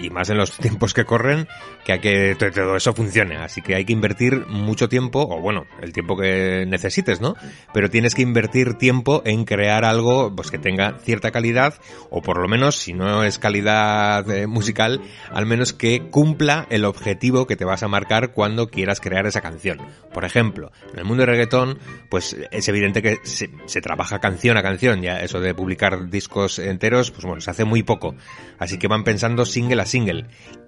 [0.00, 1.46] y más en los tiempos que corren,
[1.84, 3.36] que a que to- todo eso funcione.
[3.36, 7.34] Así que hay que invertir mucho tiempo, o bueno, el tiempo que necesites, ¿no?
[7.72, 11.74] Pero tienes que invertir tiempo en crear algo pues que tenga cierta calidad,
[12.10, 15.00] o por lo menos, si no es calidad eh, musical,
[15.30, 19.40] al menos que cumpla el objetivo que te vas a marcar cuando quieras crear esa
[19.40, 19.78] canción.
[20.12, 24.62] Por ejemplo, en el mundo del reggaetón, pues es evidente que se trabaja canción a
[24.62, 28.14] canción, ya eso de publicar discos enteros, pues bueno, se hace muy poco.
[28.58, 30.26] Así que van pensando single a single.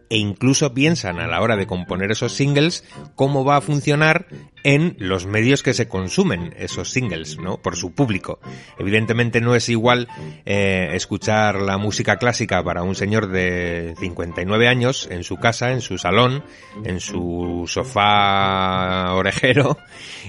[0.09, 4.27] E incluso piensan a la hora de componer esos singles cómo va a funcionar
[4.67, 7.59] en los medios que se consumen esos singles, ¿no?
[7.59, 8.41] Por su público.
[8.81, 10.09] Evidentemente no es igual
[10.45, 15.83] eh, escuchar la música clásica para un señor de 59 años en su casa, en
[15.83, 16.43] su salón,
[16.83, 19.79] en su sofá orejero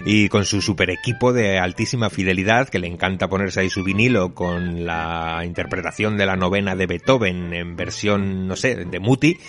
[0.05, 4.35] y con su super equipo de altísima fidelidad que le encanta ponerse ahí su vinilo
[4.35, 9.39] con la interpretación de la novena de Beethoven en versión, no sé, de Muti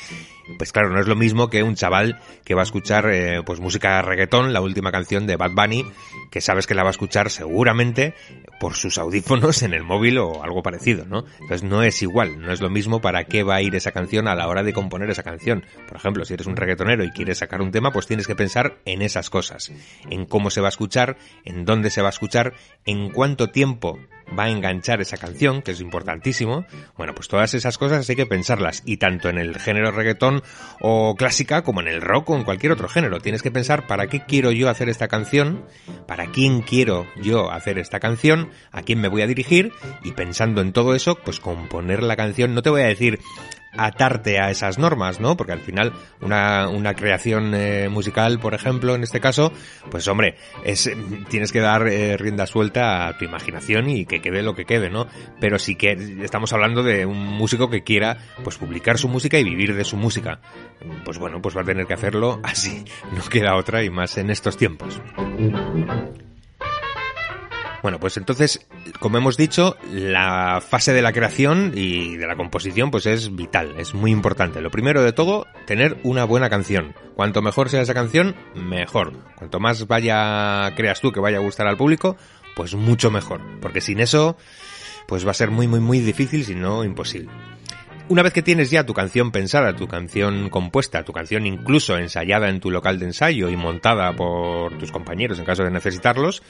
[0.56, 3.60] pues claro, no es lo mismo que un chaval que va a escuchar eh, pues
[3.60, 5.84] música reggaetón, la última canción de Bad Bunny,
[6.30, 8.14] que sabes que la va a escuchar seguramente
[8.60, 11.24] por sus audífonos en el móvil o algo parecido, ¿no?
[11.40, 14.28] Entonces no es igual, no es lo mismo para qué va a ir esa canción
[14.28, 15.64] a la hora de componer esa canción.
[15.86, 18.78] Por ejemplo, si eres un reggaetonero y quieres sacar un tema, pues tienes que pensar
[18.84, 19.72] en esas cosas,
[20.10, 23.98] en cómo se va a escuchar, en dónde se va a escuchar, en cuánto tiempo
[24.36, 26.66] va a enganchar esa canción, que es importantísimo.
[26.96, 30.42] Bueno, pues todas esas cosas hay que pensarlas, y tanto en el género reggaetón
[30.80, 33.20] o clásica como en el rock o en cualquier otro género.
[33.20, 35.64] Tienes que pensar para qué quiero yo hacer esta canción,
[36.06, 39.72] para quién quiero yo hacer esta canción, a quién me voy a dirigir,
[40.02, 42.54] y pensando en todo eso, pues componer la canción.
[42.54, 43.20] No te voy a decir
[43.78, 45.36] atarte a esas normas, ¿no?
[45.36, 49.52] Porque al final una, creación eh, musical, por ejemplo, en este caso,
[49.90, 50.90] pues hombre, es
[51.28, 54.90] tienes que dar eh, rienda suelta a tu imaginación y que quede lo que quede,
[54.90, 55.06] ¿no?
[55.40, 59.44] Pero sí que estamos hablando de un músico que quiera pues publicar su música y
[59.44, 60.40] vivir de su música.
[61.04, 64.30] Pues bueno, pues va a tener que hacerlo así, no queda otra y más en
[64.30, 65.00] estos tiempos.
[67.82, 68.66] Bueno, pues entonces,
[68.98, 73.74] como hemos dicho, la fase de la creación y de la composición pues es vital,
[73.78, 74.60] es muy importante.
[74.60, 76.94] Lo primero de todo, tener una buena canción.
[77.14, 79.12] Cuanto mejor sea esa canción, mejor.
[79.36, 82.16] Cuanto más vaya creas tú que vaya a gustar al público,
[82.56, 84.36] pues mucho mejor, porque sin eso
[85.06, 87.30] pues va a ser muy muy muy difícil, si no imposible.
[88.10, 92.48] Una vez que tienes ya tu canción pensada, tu canción compuesta, tu canción incluso ensayada
[92.48, 96.42] en tu local de ensayo y montada por tus compañeros en caso de necesitarlos,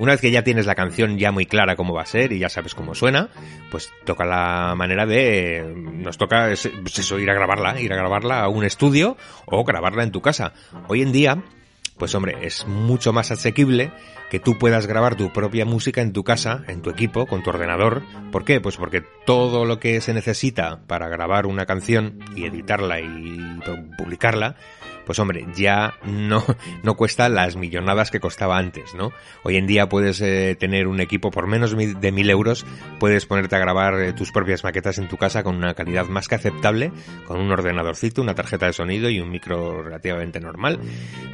[0.00, 2.40] una vez que ya tienes la canción ya muy clara cómo va a ser y
[2.40, 3.28] ya sabes cómo suena,
[3.70, 5.64] pues toca la manera de...
[5.76, 9.62] nos toca es- pues eso, ir a grabarla, ir a grabarla a un estudio o
[9.62, 10.52] grabarla en tu casa.
[10.88, 11.44] Hoy en día
[11.98, 13.92] pues hombre, es mucho más asequible
[14.30, 17.50] que tú puedas grabar tu propia música en tu casa, en tu equipo, con tu
[17.50, 18.02] ordenador.
[18.32, 18.60] ¿Por qué?
[18.60, 23.60] Pues porque todo lo que se necesita para grabar una canción y editarla y
[23.96, 24.56] publicarla,
[25.04, 26.44] pues hombre, ya no,
[26.82, 29.12] no cuesta las millonadas que costaba antes, ¿no?
[29.42, 32.66] Hoy en día puedes eh, tener un equipo por menos de mil euros,
[32.98, 36.28] puedes ponerte a grabar eh, tus propias maquetas en tu casa con una calidad más
[36.28, 36.92] que aceptable,
[37.26, 40.80] con un ordenadorcito, una tarjeta de sonido y un micro relativamente normal.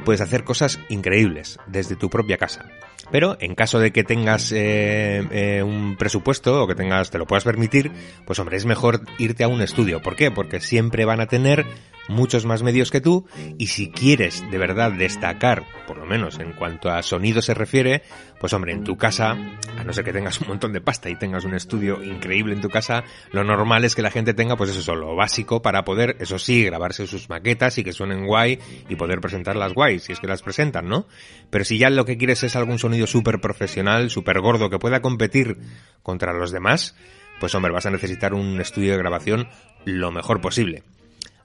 [0.05, 2.65] Puedes hacer cosas increíbles desde tu propia casa.
[3.11, 7.43] Pero en caso de que tengas eh, un presupuesto o que tengas, te lo puedas
[7.43, 7.91] permitir,
[8.25, 10.01] pues hombre, es mejor irte a un estudio.
[10.01, 10.31] ¿Por qué?
[10.31, 11.65] Porque siempre van a tener
[12.11, 13.25] muchos más medios que tú
[13.57, 18.03] y si quieres de verdad destacar, por lo menos en cuanto a sonido se refiere,
[18.39, 19.31] pues hombre, en tu casa,
[19.77, 22.61] a no ser que tengas un montón de pasta y tengas un estudio increíble en
[22.61, 26.17] tu casa, lo normal es que la gente tenga pues eso, lo básico para poder,
[26.19, 28.59] eso sí, grabarse sus maquetas y que suenen guay
[28.89, 31.07] y poder presentarlas guay, si es que las presentan, ¿no?
[31.49, 35.01] Pero si ya lo que quieres es algún sonido súper profesional, súper gordo, que pueda
[35.01, 35.57] competir
[36.03, 36.95] contra los demás,
[37.39, 39.47] pues hombre, vas a necesitar un estudio de grabación
[39.85, 40.83] lo mejor posible.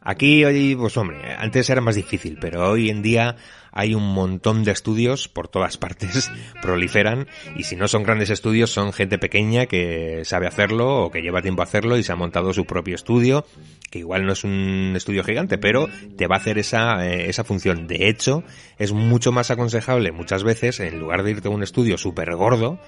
[0.06, 3.34] Aquí hoy, pues hombre, antes era más difícil, pero hoy en día
[3.72, 6.30] hay un montón de estudios por todas partes,
[6.62, 7.26] proliferan,
[7.56, 11.42] y si no son grandes estudios, son gente pequeña que sabe hacerlo o que lleva
[11.42, 13.46] tiempo a hacerlo y se ha montado su propio estudio,
[13.90, 17.42] que igual no es un estudio gigante, pero te va a hacer esa, eh, esa
[17.42, 17.88] función.
[17.88, 18.44] De hecho,
[18.78, 22.78] es mucho más aconsejable muchas veces, en lugar de irte a un estudio súper gordo,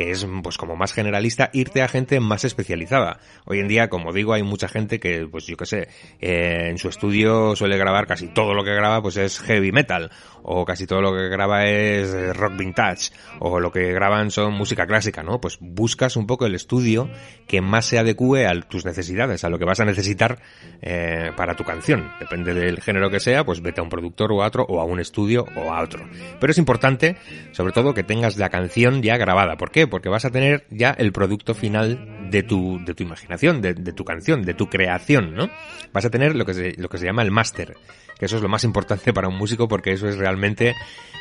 [0.00, 3.20] que es pues como más generalista, irte a gente más especializada.
[3.44, 5.88] Hoy en día, como digo, hay mucha gente que, pues yo qué sé,
[6.20, 10.10] eh, en su estudio suele grabar casi todo lo que graba, pues es heavy metal,
[10.42, 14.54] o casi todo lo que graba es eh, rock vintage, o lo que graban son
[14.54, 15.38] música clásica, ¿no?
[15.38, 17.10] Pues buscas un poco el estudio
[17.46, 20.40] que más se adecue a tus necesidades, a lo que vas a necesitar
[20.80, 22.10] eh, para tu canción.
[22.18, 24.84] Depende del género que sea, pues vete a un productor o a otro, o a
[24.84, 26.08] un estudio o a otro.
[26.40, 27.16] Pero es importante,
[27.52, 29.58] sobre todo, que tengas la canción ya grabada.
[29.58, 29.89] ¿Por qué?
[29.90, 34.04] Porque vas a tener ya el producto final de tu, de tu imaginación, de, tu
[34.04, 35.50] canción, de tu creación, ¿no?
[35.92, 37.76] Vas a tener lo que se, lo que se llama el máster,
[38.18, 40.74] que eso es lo más importante para un músico porque eso es realmente,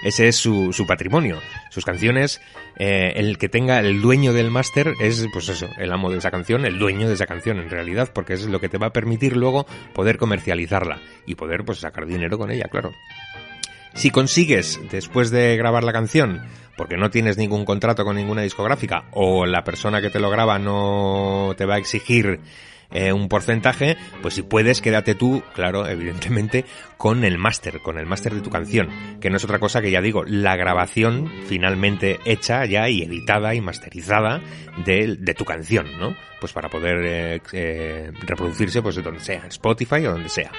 [0.03, 1.39] ese es su, su patrimonio.
[1.72, 2.41] Sus canciones,
[2.78, 6.32] eh, el que tenga el dueño del máster es, pues eso, el amo de esa
[6.32, 8.93] canción, el dueño de esa canción en realidad, porque es lo que te va a
[8.93, 12.91] permitir luego poder comercializarla y poder, pues, sacar dinero con ella, claro.
[13.93, 16.41] Si consigues, después de grabar la canción,
[16.80, 20.59] porque no tienes ningún contrato con ninguna discográfica, o la persona que te lo graba
[20.59, 22.39] no te va a exigir
[22.89, 26.63] eh, un porcentaje, pues si puedes, quédate tú, claro, evidentemente,
[26.95, 28.88] con el máster, con el máster de tu canción,
[29.19, 33.53] que no es otra cosa que ya digo, la grabación finalmente hecha ya y editada
[33.55, 34.39] y masterizada
[34.86, 36.15] de, tu canción, ¿no?
[36.39, 40.51] Pues para poder eh, eh, reproducirse, pues de donde sea, Spotify o donde sea.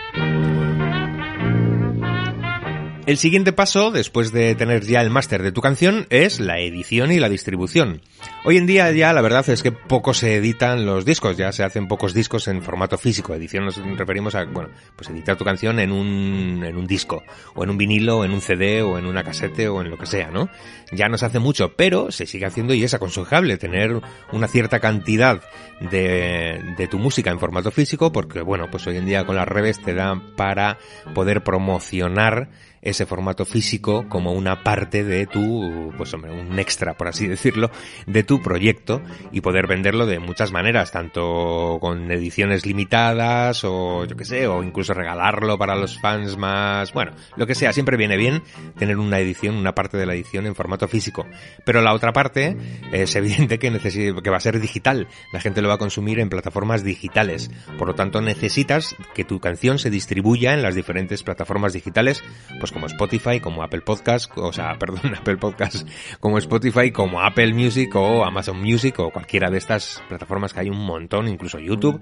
[3.11, 7.11] El siguiente paso, después de tener ya el máster de tu canción, es la edición
[7.11, 8.02] y la distribución.
[8.44, 11.64] Hoy en día ya la verdad es que poco se editan los discos, ya se
[11.64, 13.34] hacen pocos discos en formato físico.
[13.34, 17.24] Edición nos referimos a, bueno, pues editar tu canción en un, en un disco,
[17.56, 19.98] o en un vinilo, o en un CD, o en una casete, o en lo
[19.98, 20.48] que sea, ¿no?
[20.92, 24.00] Ya no se hace mucho, pero se sigue haciendo y es aconsejable tener
[24.30, 25.42] una cierta cantidad
[25.80, 29.48] de, de tu música en formato físico, porque bueno, pues hoy en día con las
[29.48, 30.78] redes te da para
[31.12, 32.50] poder promocionar
[32.83, 37.70] ese formato físico como una parte de tu, pues hombre, un extra, por así decirlo,
[38.07, 39.03] de tu proyecto
[39.33, 44.62] y poder venderlo de muchas maneras, tanto con ediciones limitadas o yo que sé, o
[44.62, 48.43] incluso regalarlo para los fans más, bueno, lo que sea, siempre viene bien
[48.78, 51.26] tener una edición, una parte de la edición en formato físico.
[51.64, 52.57] Pero la otra parte
[52.93, 56.31] es evidente que, que va a ser digital, la gente lo va a consumir en
[56.31, 61.72] plataformas digitales, por lo tanto necesitas que tu canción se distribuya en las diferentes plataformas
[61.72, 62.22] digitales,
[62.59, 65.88] pues como Spotify, como Apple Podcast, o sea, perdón, Apple Podcast,
[66.20, 70.70] como Spotify, como Apple Music o Amazon Music o cualquiera de estas plataformas que hay
[70.70, 72.00] un montón, incluso YouTube,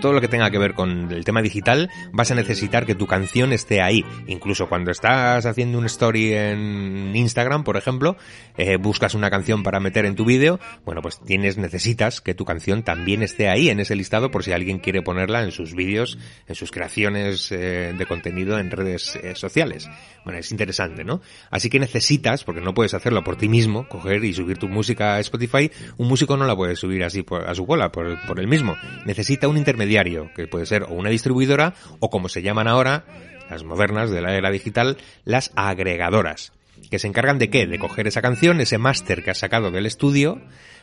[0.00, 3.06] todo lo que tenga que ver con el tema digital, vas a necesitar que tu
[3.06, 4.04] canción esté ahí.
[4.26, 8.16] Incluso cuando estás haciendo un story en Instagram, por ejemplo,
[8.56, 12.44] eh, buscas una canción para meter en tu vídeo, bueno, pues tienes, necesitas que tu
[12.44, 16.18] canción también esté ahí en ese listado por si alguien quiere ponerla en sus vídeos,
[16.46, 19.88] en sus creaciones eh, de contenido en redes eh, sociales.
[20.24, 21.20] Bueno, es interesante, ¿no?
[21.50, 25.14] Así que necesitas, porque no puedes hacerlo por ti mismo, coger y subir tu música
[25.14, 28.38] a Spotify, un músico no la puede subir así por- a su bola, por, por
[28.40, 28.76] él mismo.
[29.06, 33.04] Necesita un intermediario, que puede ser o una distribuidora, o como se llaman ahora,
[33.48, 36.52] las modernas de la era digital, las agregadoras.
[36.90, 37.66] Que se encargan de qué?
[37.66, 40.40] De coger esa canción, ese máster que has sacado del estudio,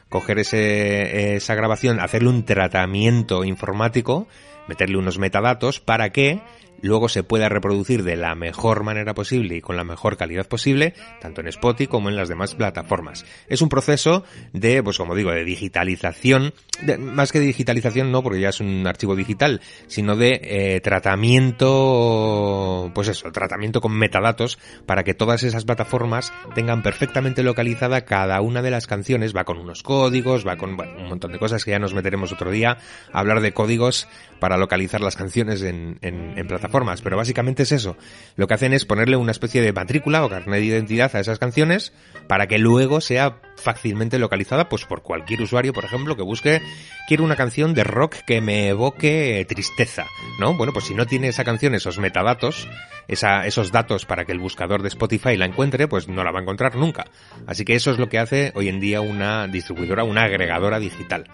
[0.10, 4.28] coger ese, esa grabación, hacerle un tratamiento informático,
[4.68, 6.42] meterle unos metadatos para que
[6.82, 10.94] luego se pueda reproducir de la mejor manera posible y con la mejor calidad posible,
[11.22, 13.26] tanto en Spotify como en las demás plataformas.
[13.48, 14.24] Es un proceso
[14.54, 16.54] de, pues como digo, de digitalización,
[16.84, 20.82] de- más que de digitalización no, porque ya es un archivo digital, sino de eh,
[20.82, 28.42] tratamiento, pues eso, tratamiento con metadatos para que todas esas plataformas tengan perfectamente localizada cada
[28.42, 31.66] una de las canciones, va con unos códigos, va con bueno, un montón de cosas
[31.66, 32.78] que ya nos meteremos otro día
[33.12, 34.08] a hablar de códigos
[34.40, 36.67] para localizar las canciones en, en- en plataformas,
[37.02, 37.98] pero básicamente es eso.
[38.36, 41.40] Lo que hacen es ponerle una especie de matrícula o carnet de identidad a esas
[41.40, 41.94] canciones
[42.28, 46.62] para que luego sea fácilmente localizada pues por cualquier usuario, por ejemplo, que busque
[47.08, 50.06] quiero una canción de rock que me evoque tristeza,
[50.40, 50.54] ¿no?
[50.56, 52.68] Bueno, pues si no tiene esa canción esos metadatos,
[53.08, 56.40] esa, esos datos para que el buscador de Spotify la encuentre, pues no la va
[56.40, 57.06] a encontrar nunca.
[57.48, 61.26] Así que eso es lo que hace hoy en día una distribuidora, una agregadora digital.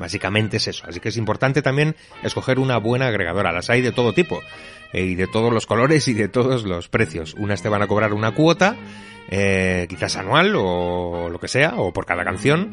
[0.00, 0.84] Básicamente es eso.
[0.88, 3.52] Así que es importante también escoger una buena agregadora.
[3.52, 4.40] Las hay de todo tipo.
[4.92, 7.34] Y de todos los colores y de todos los precios.
[7.38, 8.76] Unas te van a cobrar una cuota,
[9.30, 12.70] eh, quizás anual o lo que sea, o por cada canción,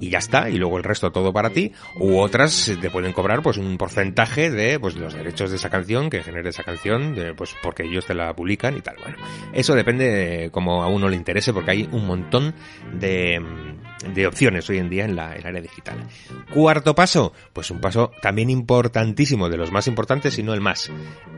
[0.00, 3.42] y ya está, y luego el resto todo para ti, u otras te pueden cobrar
[3.42, 7.34] pues un porcentaje de pues los derechos de esa canción que genere esa canción, de,
[7.34, 8.96] pues porque ellos te la publican y tal.
[9.02, 9.18] Bueno,
[9.52, 12.54] eso depende de como a uno le interese, porque hay un montón
[12.94, 13.40] de,
[14.14, 15.98] de opciones hoy en día en la, en área digital.
[16.52, 20.90] Cuarto paso, pues un paso también importantísimo, de los más importantes, si no el más,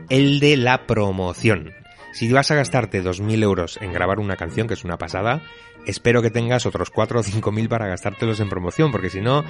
[0.09, 1.80] el de la promoción.
[2.11, 5.41] Si vas a gastarte 2.000 euros en grabar una canción, que es una pasada,
[5.85, 9.43] espero que tengas otros 4 o 5.000 para gastártelos en promoción, porque si no,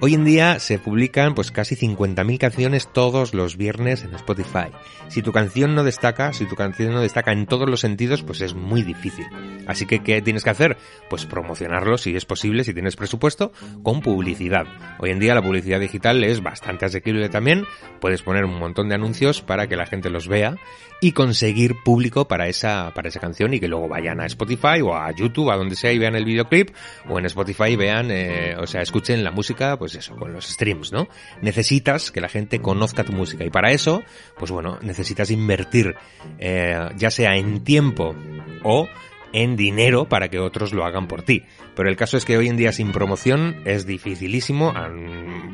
[0.00, 4.68] hoy en día se publican pues casi 50.000 canciones todos los viernes en Spotify.
[5.08, 8.40] Si tu canción no destaca, si tu canción no destaca en todos los sentidos, pues
[8.40, 9.26] es muy difícil.
[9.66, 10.76] Así que, ¿qué tienes que hacer?
[11.10, 14.66] Pues promocionarlo si es posible, si tienes presupuesto, con publicidad.
[14.98, 17.66] Hoy en día la publicidad digital es bastante asequible también,
[18.00, 20.56] puedes poner un montón de anuncios para que la gente los vea
[21.00, 24.94] y conseguir público para esa, para esa canción y que luego vayan a Spotify o
[24.94, 26.70] a YouTube, a donde sea y vean el videoclip,
[27.08, 30.92] o en Spotify vean, eh, o sea, escuchen la música, pues eso, con los streams,
[30.92, 31.08] ¿no?
[31.40, 34.02] Necesitas que la gente conozca tu música y para eso,
[34.36, 35.94] pues bueno, necesitas invertir,
[36.38, 38.14] eh, ya sea en tiempo
[38.62, 38.88] o
[39.32, 41.44] en dinero para que otros lo hagan por ti.
[41.74, 44.72] Pero el caso es que hoy en día sin promoción es dificilísimo,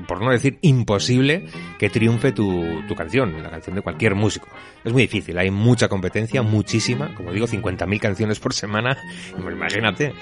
[0.07, 1.47] por no decir imposible,
[1.79, 4.49] que triunfe tu, tu canción, la canción de cualquier músico.
[4.85, 8.97] Es muy difícil, hay mucha competencia, muchísima, como digo, 50.000 canciones por semana,
[9.39, 10.14] imagínate,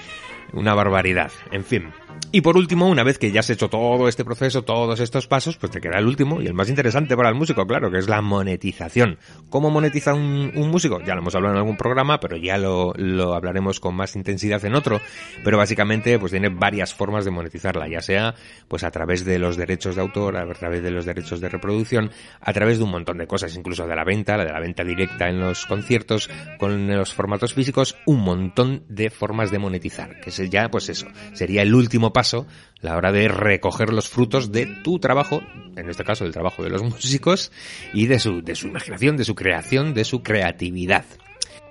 [0.51, 1.31] una barbaridad.
[1.51, 1.91] En fin.
[2.31, 5.57] Y por último, una vez que ya has hecho todo este proceso, todos estos pasos,
[5.57, 8.09] pues te queda el último y el más interesante para el músico, claro, que es
[8.09, 9.19] la monetización.
[9.49, 10.99] ¿Cómo monetiza un, músico?
[11.01, 14.63] Ya lo hemos hablado en algún programa, pero ya lo, lo hablaremos con más intensidad
[14.65, 14.99] en otro.
[15.43, 18.33] Pero básicamente, pues tiene varias formas de monetizarla, ya sea
[18.67, 22.11] pues a través de los derechos de autor, a través de los derechos de reproducción,
[22.41, 24.83] a través de un montón de cosas, incluso de la venta, la de la venta
[24.83, 30.49] directa en los conciertos, con los formatos físicos, un montón de formas de monetizar, es
[30.49, 32.47] ya, pues eso, sería el último paso,
[32.81, 35.41] la hora de recoger los frutos de tu trabajo,
[35.75, 37.51] en este caso del trabajo de los músicos,
[37.93, 41.05] y de su, de su imaginación, de su creación, de su creatividad.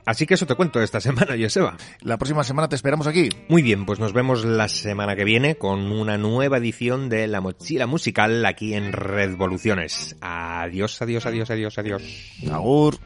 [0.04, 1.76] Así que eso te cuento esta semana, Joseba.
[2.00, 3.28] La próxima semana te esperamos aquí.
[3.48, 7.40] Muy bien, pues nos vemos la semana que viene con una nueva edición de La
[7.40, 10.16] Mochila Musical aquí en Redvoluciones.
[10.20, 12.02] Adiós, adiós, adiós, adiós, adiós.
[12.50, 12.98] Agur.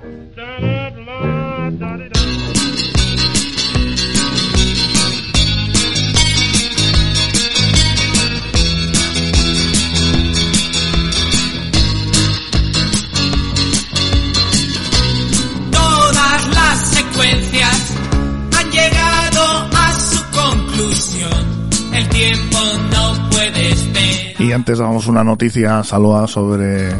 [24.38, 26.90] Y antes dábamos una noticia, Salva, sobre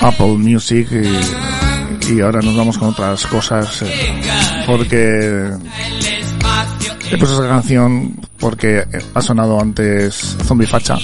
[0.00, 0.88] Apple Music
[2.10, 4.22] y, ahora nos vamos con otras cosas eh,
[4.66, 5.50] porque
[7.10, 10.96] he puesto esa canción porque ha sonado antes Zombie Facha.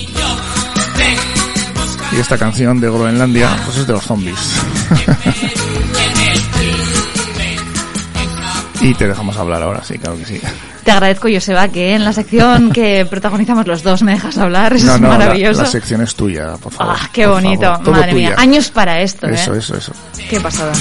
[2.12, 4.38] Y esta canción de Groenlandia pues es de los zombies
[8.85, 10.41] y te dejamos hablar ahora, sí, claro que sí.
[10.85, 14.74] Te agradezco, Joseba, que en la sección que protagonizamos los dos me dejas hablar.
[14.74, 15.62] Eso No, es no, maravilloso.
[15.62, 16.95] la sección es tuya, por favor.
[17.01, 17.62] Ah, qué bonito.
[17.62, 17.91] favor.
[17.93, 18.35] Madre mía.
[18.37, 19.59] Años para esto, Eso, ¿eh?
[19.59, 19.93] eso, eso.
[20.28, 20.72] Qué pasada.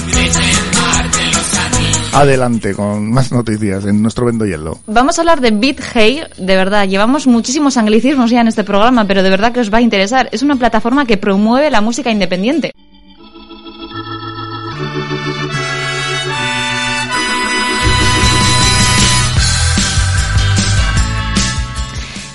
[2.14, 4.80] Adelante con más noticias en nuestro Vendo Hielo.
[4.88, 9.06] Vamos a hablar de Beat Hey, de verdad, llevamos muchísimos anglicismos ya en este programa,
[9.06, 10.28] pero de verdad que os va a interesar.
[10.32, 12.72] Es una plataforma que promueve la música independiente.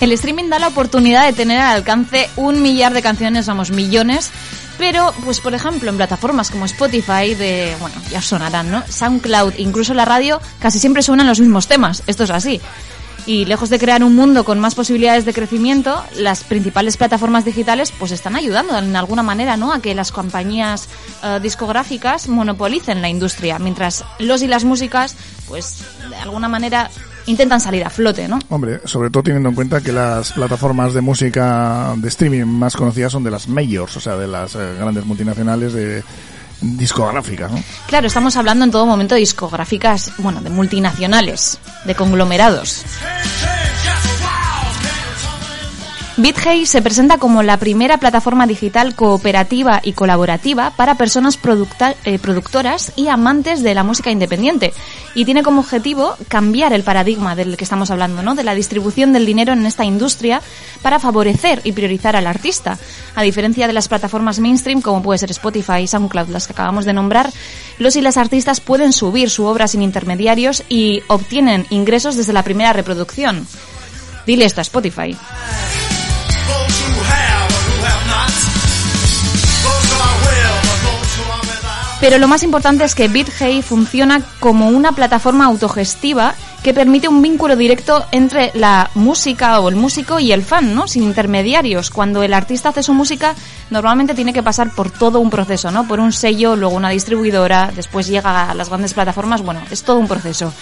[0.00, 4.30] El streaming da la oportunidad de tener al alcance un millar de canciones, vamos, millones,
[4.78, 8.84] Pero, pues por ejemplo, en plataformas como Spotify, de, bueno, ya sonarán, ¿no?
[8.88, 12.04] SoundCloud, incluso la radio, casi siempre suenan los mismos temas.
[12.06, 12.60] Esto es así.
[13.26, 17.92] Y lejos de crear un mundo con más posibilidades de crecimiento, las principales plataformas digitales
[17.98, 19.72] pues están ayudando en alguna manera ¿no?
[19.72, 20.88] a que las compañías
[21.22, 26.88] eh, discográficas monopolicen la industria, mientras los y las músicas pues de alguna manera
[27.28, 28.38] intentan salir a flote, ¿no?
[28.48, 33.12] Hombre, sobre todo teniendo en cuenta que las plataformas de música de streaming más conocidas
[33.12, 36.02] son de las majors, o sea, de las eh, grandes multinacionales de
[36.60, 37.62] discográficas, ¿no?
[37.86, 42.84] Claro, estamos hablando en todo momento de discográficas, bueno, de multinacionales, de conglomerados.
[46.18, 51.38] BitHey se presenta como la primera plataforma digital cooperativa y colaborativa para personas
[52.04, 54.74] eh, productoras y amantes de la música independiente
[55.14, 58.34] y tiene como objetivo cambiar el paradigma del que estamos hablando, ¿no?
[58.34, 60.42] De la distribución del dinero en esta industria
[60.82, 62.80] para favorecer y priorizar al artista.
[63.14, 66.94] A diferencia de las plataformas mainstream como puede ser Spotify SoundCloud, las que acabamos de
[66.94, 67.30] nombrar,
[67.78, 72.42] los y las artistas pueden subir su obra sin intermediarios y obtienen ingresos desde la
[72.42, 73.46] primera reproducción.
[74.26, 75.16] Dile esto a Spotify.
[82.00, 87.22] Pero lo más importante es que BitHey funciona como una plataforma autogestiva que permite un
[87.22, 90.86] vínculo directo entre la música o el músico y el fan, ¿no?
[90.86, 91.90] Sin intermediarios.
[91.90, 93.34] Cuando el artista hace su música,
[93.70, 95.88] normalmente tiene que pasar por todo un proceso, ¿no?
[95.88, 99.98] Por un sello, luego una distribuidora, después llega a las grandes plataformas, bueno, es todo
[99.98, 100.52] un proceso.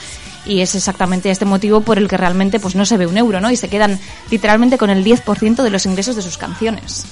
[0.46, 3.40] Y es exactamente este motivo por el que realmente pues no se ve un euro,
[3.40, 3.50] ¿no?
[3.50, 3.98] Y se quedan
[4.30, 7.04] literalmente con el 10% de los ingresos de sus canciones.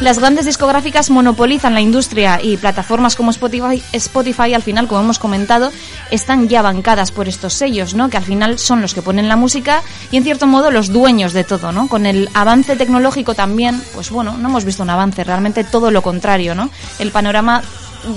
[0.00, 5.18] Las grandes discográficas monopolizan la industria y plataformas como Spotify, Spotify al final, como hemos
[5.18, 5.72] comentado,
[6.10, 8.10] están ya bancadas por estos sellos, ¿no?
[8.10, 11.32] Que al final son los que ponen la música y en cierto modo los dueños
[11.32, 11.88] de todo, ¿no?
[11.88, 16.02] Con el avance tecnológico también, pues bueno, no hemos visto un avance, realmente todo lo
[16.02, 16.68] contrario, ¿no?
[16.98, 17.62] El panorama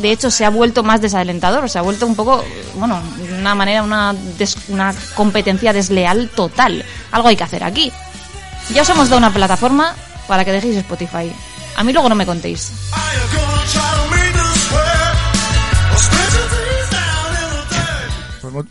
[0.01, 2.43] de hecho se ha vuelto más desalentador, se ha vuelto un poco,
[2.75, 6.83] bueno, de una manera, una, des- una competencia desleal total.
[7.11, 7.91] Algo hay que hacer aquí.
[8.73, 9.95] Ya os hemos dado una plataforma
[10.27, 11.31] para que dejéis Spotify.
[11.75, 12.71] A mí luego no me contéis.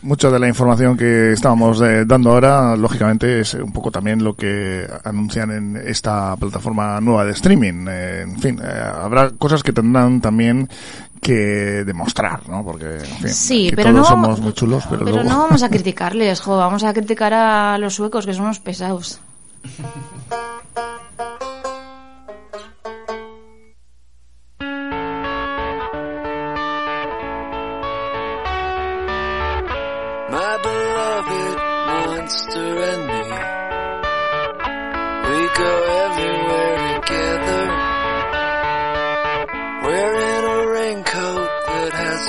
[0.01, 4.35] Mucha de la información que estábamos eh, dando ahora, lógicamente, es un poco también lo
[4.35, 7.85] que anuncian en esta plataforma nueva de streaming.
[7.89, 8.67] Eh, en fin, eh,
[9.01, 10.69] habrá cosas que tendrán también
[11.21, 12.63] que demostrar, ¿no?
[12.63, 15.29] Porque, en fin, Sí, aquí pero todos no- somos muy chulos, pero, Pero luego...
[15.29, 19.19] no vamos a criticarles, jo, vamos a criticar a los suecos, que son unos pesados.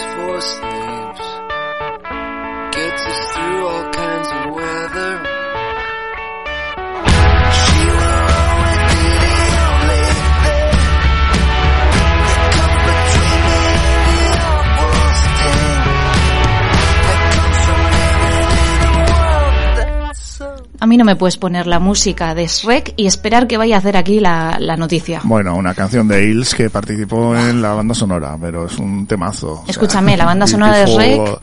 [0.03, 0.90] That has
[20.91, 23.97] mí no me puedes poner la música de Shrek y esperar que vaya a hacer
[23.97, 25.21] aquí la, la noticia.
[25.25, 29.53] Bueno, una canción de Hills que participó en la banda sonora, pero es un temazo.
[29.53, 31.39] o sea, Escúchame, la banda sonora de Shrek-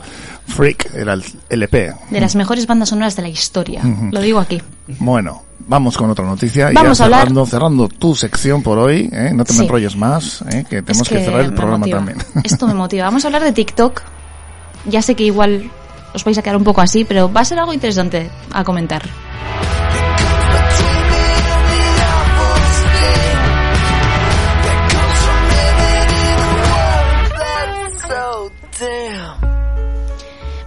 [0.46, 1.92] Freak era el LP.
[2.10, 3.82] De las mejores bandas sonoras de la historia.
[4.10, 4.62] Lo digo aquí.
[4.98, 6.70] Bueno, vamos con otra noticia.
[6.70, 9.30] y Vamos ya a hablar- cerrando, cerrando tu sección por hoy, ¿eh?
[9.34, 9.64] no te me Sí.
[9.64, 10.64] enrolles más, ¿eh?
[10.68, 11.98] que tenemos Es que, cerrar el me programa motiva.
[11.98, 12.18] también.
[12.44, 13.04] Esto me motiva.
[13.04, 14.00] Vamos a hablar de TikTok.
[14.86, 15.70] Ya sé que igual
[16.18, 19.06] os vais a quedar un pouco así, pero va a ser algo interesante a comentar.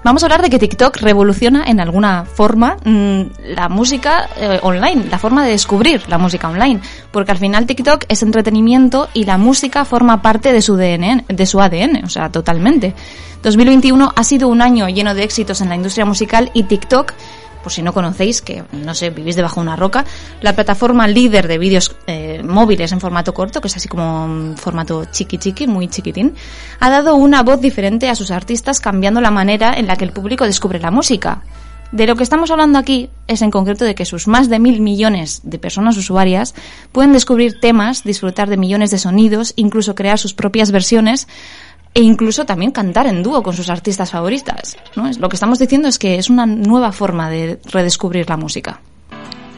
[0.04, 3.22] Vamos a hablar de que TikTok revoluciona en alguna forma mm,
[3.56, 6.82] la música eh, online, la forma de descubrir la música online,
[7.12, 11.46] porque al final TikTok es entretenimiento y la música forma parte de su DNN, de
[11.46, 12.96] su ADN, o sea, totalmente.
[13.44, 17.14] 2021 ha sido un año lleno de éxitos en la industria musical y TikTok
[17.62, 20.06] por si no conocéis, que no sé, vivís debajo de una roca,
[20.42, 25.06] la plataforma líder de vídeos eh, móviles en formato corto, que es así como formato
[25.06, 26.34] chiqui chiqui, muy chiquitín,
[26.80, 30.12] ha dado una voz diferente a sus artistas cambiando la manera en la que el
[30.12, 31.42] público descubre la música.
[31.92, 34.80] De lo que estamos hablando aquí es en concreto de que sus más de mil
[34.80, 36.56] millones de personas usuarias
[36.94, 41.28] pueden descubrir temas, disfrutar de millones de sonidos, incluso crear sus propias versiones
[41.94, 44.78] e incluso también cantar en dúo con sus artistas favoritas.
[44.96, 45.10] ¿no?
[45.20, 48.82] Lo que estamos diciendo es que es una nueva forma de redescubrir la música.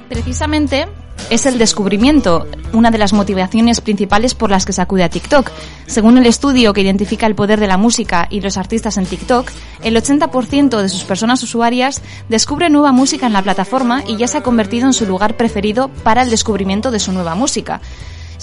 [0.09, 0.87] Precisamente
[1.29, 5.49] es el descubrimiento, una de las motivaciones principales por las que se acude a TikTok.
[5.85, 9.49] Según el estudio que identifica el poder de la música y los artistas en TikTok,
[9.83, 14.39] el 80% de sus personas usuarias descubre nueva música en la plataforma y ya se
[14.39, 17.79] ha convertido en su lugar preferido para el descubrimiento de su nueva música.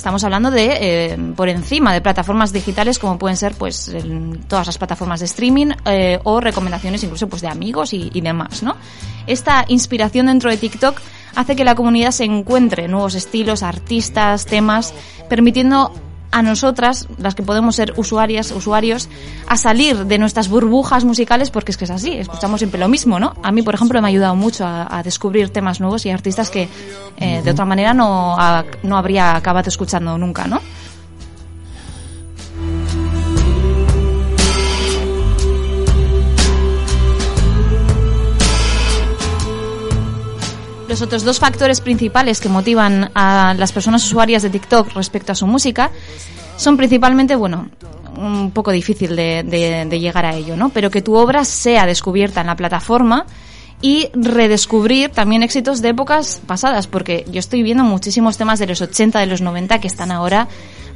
[0.01, 4.67] Estamos hablando de eh, por encima de plataformas digitales como pueden ser pues en todas
[4.67, 8.77] las plataformas de streaming eh, o recomendaciones incluso pues de amigos y, y demás, ¿no?
[9.27, 10.99] Esta inspiración dentro de TikTok
[11.35, 14.95] hace que la comunidad se encuentre nuevos estilos, artistas, temas,
[15.29, 15.93] permitiendo
[16.33, 19.09] a nosotras, las que podemos ser usuarias, usuarios,
[19.49, 23.19] a salir de nuestras burbujas musicales, porque es que es así, escuchamos siempre lo mismo,
[23.19, 23.35] ¿no?
[23.43, 26.49] A mí, por ejemplo, me ha ayudado mucho a, a descubrir temas nuevos y artistas
[26.51, 26.69] que
[27.17, 30.61] eh, de otra manera no, a- no habría acabado escuchando nunca, ¿no?
[40.91, 45.35] Los otros dos factores principales que motivan a las personas usuarias de TikTok respecto a
[45.37, 45.91] su música
[46.57, 47.69] son principalmente, bueno,
[48.17, 50.71] un poco difícil de, de- de llegar a ello, ¿no?
[50.71, 53.25] Pero que tu obra sea descubierta en la plataforma
[53.81, 58.83] y redescubrir también éxitos de épocas pasadas, porque yo estoy viendo muchísimos temas de los
[58.83, 60.49] 80, de los 90 que están ahora,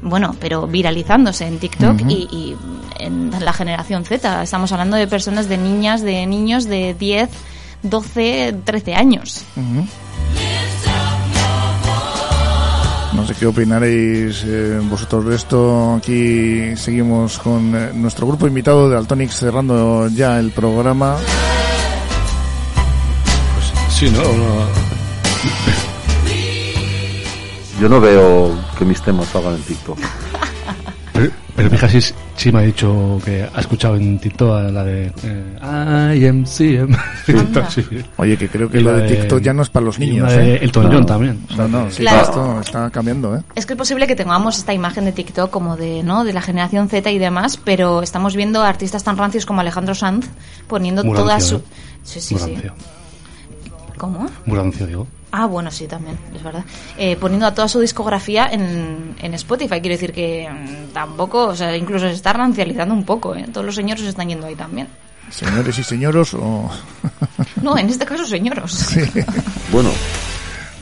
[0.03, 2.57] bueno, pero viralizándose en TikTok y, y
[2.99, 4.43] en la generación Z.
[4.43, 7.31] Estamos hablando de personas, de niñas, de niños de 10,
[7.85, 9.45] 12, 13 años.
[13.13, 15.95] No sé qué opinaréis eh, vosotros de esto.
[15.95, 21.17] Aquí seguimos con eh, nuestro grupo invitado de Altonix cerrando ya el programa.
[23.91, 24.21] Sí, ¿no?
[24.23, 24.85] No-
[27.81, 29.99] Yo no veo que mis temas salgan en TikTok.
[31.57, 35.13] Pero, pero fija, sí, sí me ha dicho que ha escuchado en TikTok la de
[35.23, 36.97] eh, I am CM.
[37.27, 37.85] TikTok, sí.
[38.17, 40.33] Oye, que creo que Y lo de TikTok ya no es para los y niños.
[40.33, 40.59] ¿eh?
[40.63, 41.47] Elton John también.
[41.57, 42.23] No, no, sí, Claro.
[42.23, 43.41] esto está cambiando, ¿eh?
[43.55, 46.25] Es que es posible que tengamos esta imagen de TikTok como de, ¿no?
[46.25, 50.27] de la generación Z y demás, pero estamos viendo artistas tan rancios como Alejandro Sanz
[50.67, 51.65] poniendo Muy toda rancio, su...
[51.65, 51.69] ¿eh?
[52.03, 52.57] Sí, sí, sí.
[53.97, 54.27] ¿Cómo?
[54.47, 55.07] Muy rancio, digo.
[55.37, 56.65] Ah, bueno, sí, también, es verdad.
[56.97, 59.81] Eh, poniendo a toda su discografía en, en Spotify.
[59.81, 63.45] Quiero decir que mm, tampoco, o sea, incluso se está rancializando un poco, ¿eh?
[63.53, 64.87] Todos los señores se están yendo ahí también.
[65.31, 66.71] Señores y señoros, o...
[67.63, 68.91] No, en este caso, señoros.
[69.73, 69.91] Bueno,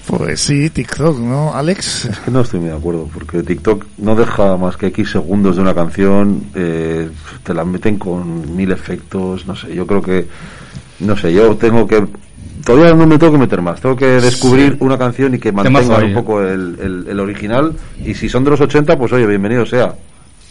[0.06, 2.04] Pues sí, TikTok, ¿no, Alex?
[2.06, 5.56] es que no estoy muy de acuerdo, porque TikTok no deja más que X segundos
[5.56, 7.08] de una canción, eh,
[7.42, 10.28] te la meten con mil efectos, no sé, yo creo que,
[11.00, 12.04] no sé, yo tengo que,
[12.64, 15.98] todavía no me tengo que meter más, tengo que descubrir una canción y que mantenga
[15.98, 16.14] un ¿eh?
[16.14, 17.72] poco el, el- el original,
[18.04, 19.94] y si son de los 80, pues oye, bienvenido sea,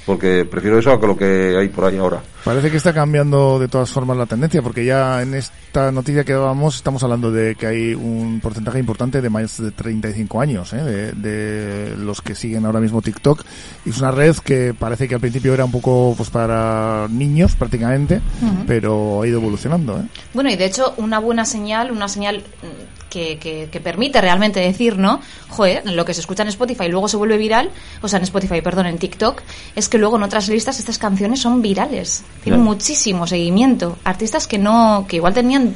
[0.06, 2.22] porque prefiero eso a que lo que hay por ahí ahora.
[2.44, 6.34] Parece que está cambiando de todas formas la tendencia, porque ya en esta noticia que
[6.34, 10.78] dábamos estamos hablando de que hay un porcentaje importante de más de 35 años, ¿eh?
[10.78, 13.44] de, de los que siguen ahora mismo TikTok.
[13.86, 17.56] Y es una red que parece que al principio era un poco pues para niños
[17.56, 18.64] prácticamente, Ujú.
[18.66, 20.00] pero ha ido evolucionando.
[20.00, 20.04] ¿eh?
[20.34, 24.60] Bueno, y de hecho, una buena señal, una señal mm, que, que, que permite realmente
[24.60, 25.20] decir, ¿no?
[25.50, 27.70] Joder, lo que se escucha en Spotify y luego se vuelve viral,
[28.02, 29.42] o sea, en Spotify, perdón, en TikTok,
[29.76, 32.24] es que luego en otras listas estas canciones son virales.
[32.44, 33.98] Tienen muchísimo seguimiento.
[34.06, 35.76] Artistas que no, que igual tenían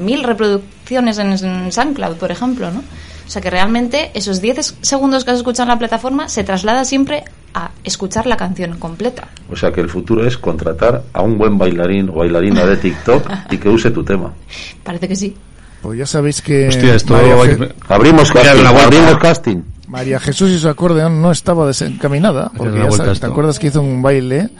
[0.00, 2.82] mil reproducciones en, en SoundCloud, por ejemplo, ¿no?
[3.26, 6.84] O sea que realmente esos 10 segundos que has escuchado en la plataforma se traslada
[6.84, 9.28] siempre a escuchar la canción completa.
[9.50, 13.30] O sea que el futuro es contratar a un buen bailarín o bailarina de TikTok
[13.50, 14.32] y que use tu tema.
[14.82, 15.34] Parece que sí.
[15.84, 19.56] Pues ya sabéis que Hostia, esto que- Abrimos casting, abrimos casting.
[19.94, 23.80] María Jesús y su acordeón no estaba desencaminada, porque ya sabes, ¿te acuerdas que hizo
[23.80, 24.50] un baile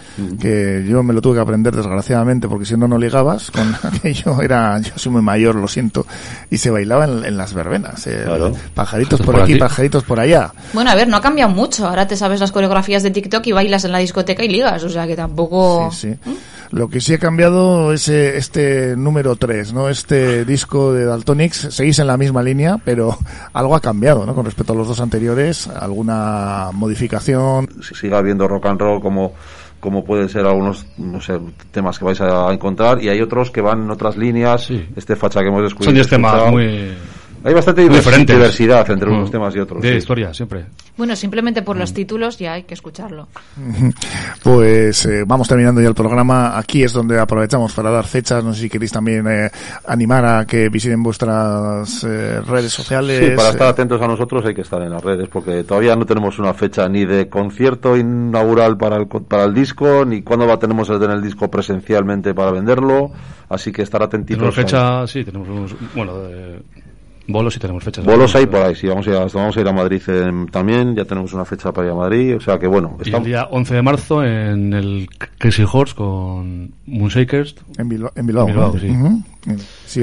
[0.41, 4.41] que yo me lo tuve que aprender desgraciadamente porque si no no ligabas con aquello
[4.41, 6.07] era yo soy muy mayor lo siento
[6.51, 8.25] y se bailaba en, en las verbenas eh,
[8.75, 9.61] pajaritos por, Por aquí, aquí.
[9.61, 11.89] pajaritos por allá Bueno, a ver, no ha cambiado mucho.
[11.89, 14.85] Ahora te sabes las coreografías de TikTok y bailas en la discoteca y ligas.
[14.85, 15.91] O sea que tampoco.
[15.91, 16.39] Sí, sí.
[16.71, 19.89] Lo que sí ha cambiado es eh, este número 3, ¿no?
[19.89, 23.17] Este disco de Daltonix, seguís en la misma línea, pero
[23.53, 24.35] algo ha cambiado, ¿no?
[24.35, 25.24] Con respecto a los dos anteriores,
[25.69, 27.69] alguna modificación.
[27.83, 29.33] Si siga habiendo rock and roll como
[29.81, 31.39] como pueden ser algunos no sé
[31.71, 35.41] temas que vais a encontrar y hay otros que van en otras líneas este facha
[35.41, 36.53] que hemos descubierto Son 10 temas escuchado.
[36.53, 36.95] muy...
[37.45, 39.33] hay bastante divers- diversidad entre unos Mm.
[39.33, 39.97] temas y otros De sí.
[39.99, 40.65] historia, siempre.
[40.97, 41.81] Bueno, simplemente por Mm.
[41.81, 43.29] los títulos ya hay que escucharlo.
[44.43, 46.59] Pues eh, vamos terminando ya el programa.
[46.59, 48.43] Aquí es donde aprovechamos para dar fechas.
[48.45, 49.51] No sé si queréis también eh,
[49.87, 53.19] animar a que visiten vuestras eh, redes sociales.
[53.31, 55.97] Sí, para estar eh, atentos a nosotros hay que estar en las redes, porque todavía
[55.97, 60.23] no tenemos una fecha ni de concierto inaugural para el, co- para el disco, ni
[60.23, 63.11] cuándo va, tenemos el tener el disco presencialmente para venderlo,
[63.49, 64.55] así que estar atentitos.
[64.55, 66.63] Tenemos a- fecha, sí, tenemos unos, bueno, de-
[67.27, 68.05] Bolos y tenemos fechas.
[68.05, 70.47] Bolos hay por ahí, sí, vamos a ir a, vamos a, ir a Madrid eh,
[70.51, 72.99] también, ya tenemos una fecha para ir a Madrid, o sea que bueno.
[73.05, 75.09] Y el día 11 de marzo en el
[75.39, 77.57] Crazy Horse con Moonshakers.
[77.79, 78.89] En Bilbao, en Bilbao, En Bilbao, sí.
[78.89, 78.97] Sí,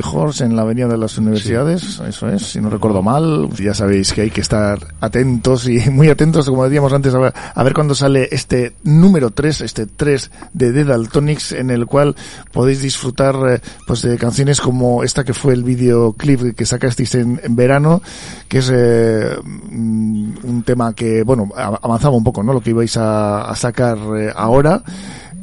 [0.04, 3.50] Horse en la Avenida de las Universidades, eso es, si no recuerdo mal.
[3.58, 7.34] Ya sabéis que hay que estar atentos y muy atentos, como decíamos antes, a ver,
[7.54, 12.16] a ver cuándo sale este número 3, este 3 de The Daltonics, en el cual
[12.52, 17.40] podéis disfrutar eh, pues de canciones como esta que fue el videoclip que sacasteis en,
[17.44, 18.02] en verano,
[18.48, 22.54] que es eh, mm, un tema que, bueno, avanzaba un poco, ¿no?
[22.54, 24.84] Lo que ibais a, a sacar eh, ahora.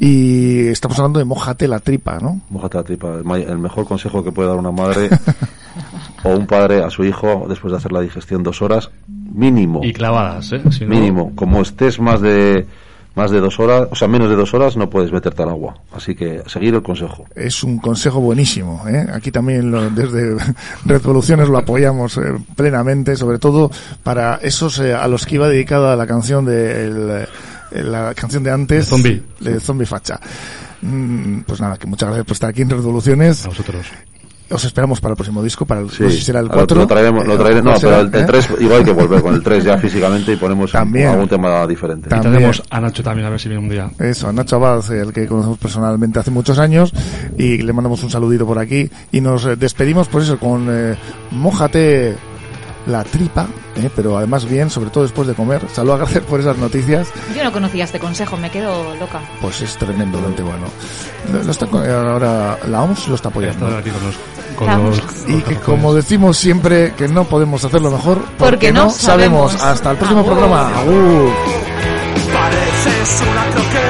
[0.01, 2.41] Y estamos hablando de Mojate la tripa, ¿no?
[2.51, 5.09] Mójate la tripa, el, ma- el mejor consejo que puede dar una madre
[6.25, 9.81] o un padre a su hijo después de hacer la digestión dos horas, mínimo.
[9.83, 10.63] Y clavadas, ¿eh?
[10.71, 11.33] Si no- Mínimo.
[11.35, 12.67] Como estés más de
[13.17, 15.75] más de dos horas, o sea, menos de dos horas, no puedes meterte al agua.
[15.93, 17.25] Así que seguir el consejo.
[17.35, 18.85] Es un consejo buenísimo.
[18.89, 19.05] ¿eh?
[19.13, 20.37] Aquí también lo- desde
[20.87, 22.21] Revoluciones lo apoyamos eh,
[22.55, 23.73] plenamente, sobre todo
[24.05, 27.27] para esos eh, a los que iba dedicada la canción de el, eh,
[27.73, 29.23] la canción de antes, De Zombie.
[29.41, 30.19] de Zombie Facha.
[30.83, 33.45] Mm, Pues nada, que muchas gracias por estar aquí en Revoluciones.
[33.45, 33.87] A vosotros.
[34.51, 36.55] Os esperamos para el próximo disco, para el, Sí, no sé si será el ahora
[36.61, 36.79] 4.
[36.79, 38.25] Lo traeremos, lo traeremos- no, pero el, ¿Eh?
[38.27, 41.09] 3 igual hay que volver con el 3 ya físicamente y ponemos También.
[41.09, 42.07] algún tema diferente.
[42.07, 42.33] Y También.
[42.33, 43.91] traemos a Nacho también a ver si viene un día.
[43.99, 46.95] Eso, Nacho Abad, el que conocemos personalmente hace muchos años,
[47.37, 48.89] y le mandamos un saludito por aquí.
[49.13, 50.97] Y nos eh, despedimos, por eso, con eh,
[51.31, 52.17] Mójate
[52.89, 55.63] la tripa, eh, pero además bien, sobre todo después de comer.
[55.73, 57.09] Saludos, gracias por esas noticias.
[57.37, 59.21] Yo no conocía este consejo, me quedo loca.
[59.41, 60.67] Pues es tremendamente bueno.
[61.33, 63.67] Lo- lo está, co- ahora la OMS lo está apoyando.
[63.69, 64.17] Están aquí con los,
[64.57, 69.53] con los- Y que como decimos siempre, que no podemos hacerlo mejor Porque no sabemos.
[69.53, 69.63] sabemos.
[69.65, 70.33] Hasta el próximo Agur.
[70.33, 70.69] programa.
[70.81, 71.31] Agur.
[72.33, 73.88] Pareces una croqueta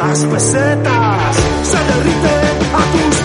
[0.00, 2.34] 500 pesetas, se derrite
[2.74, 3.19] a tu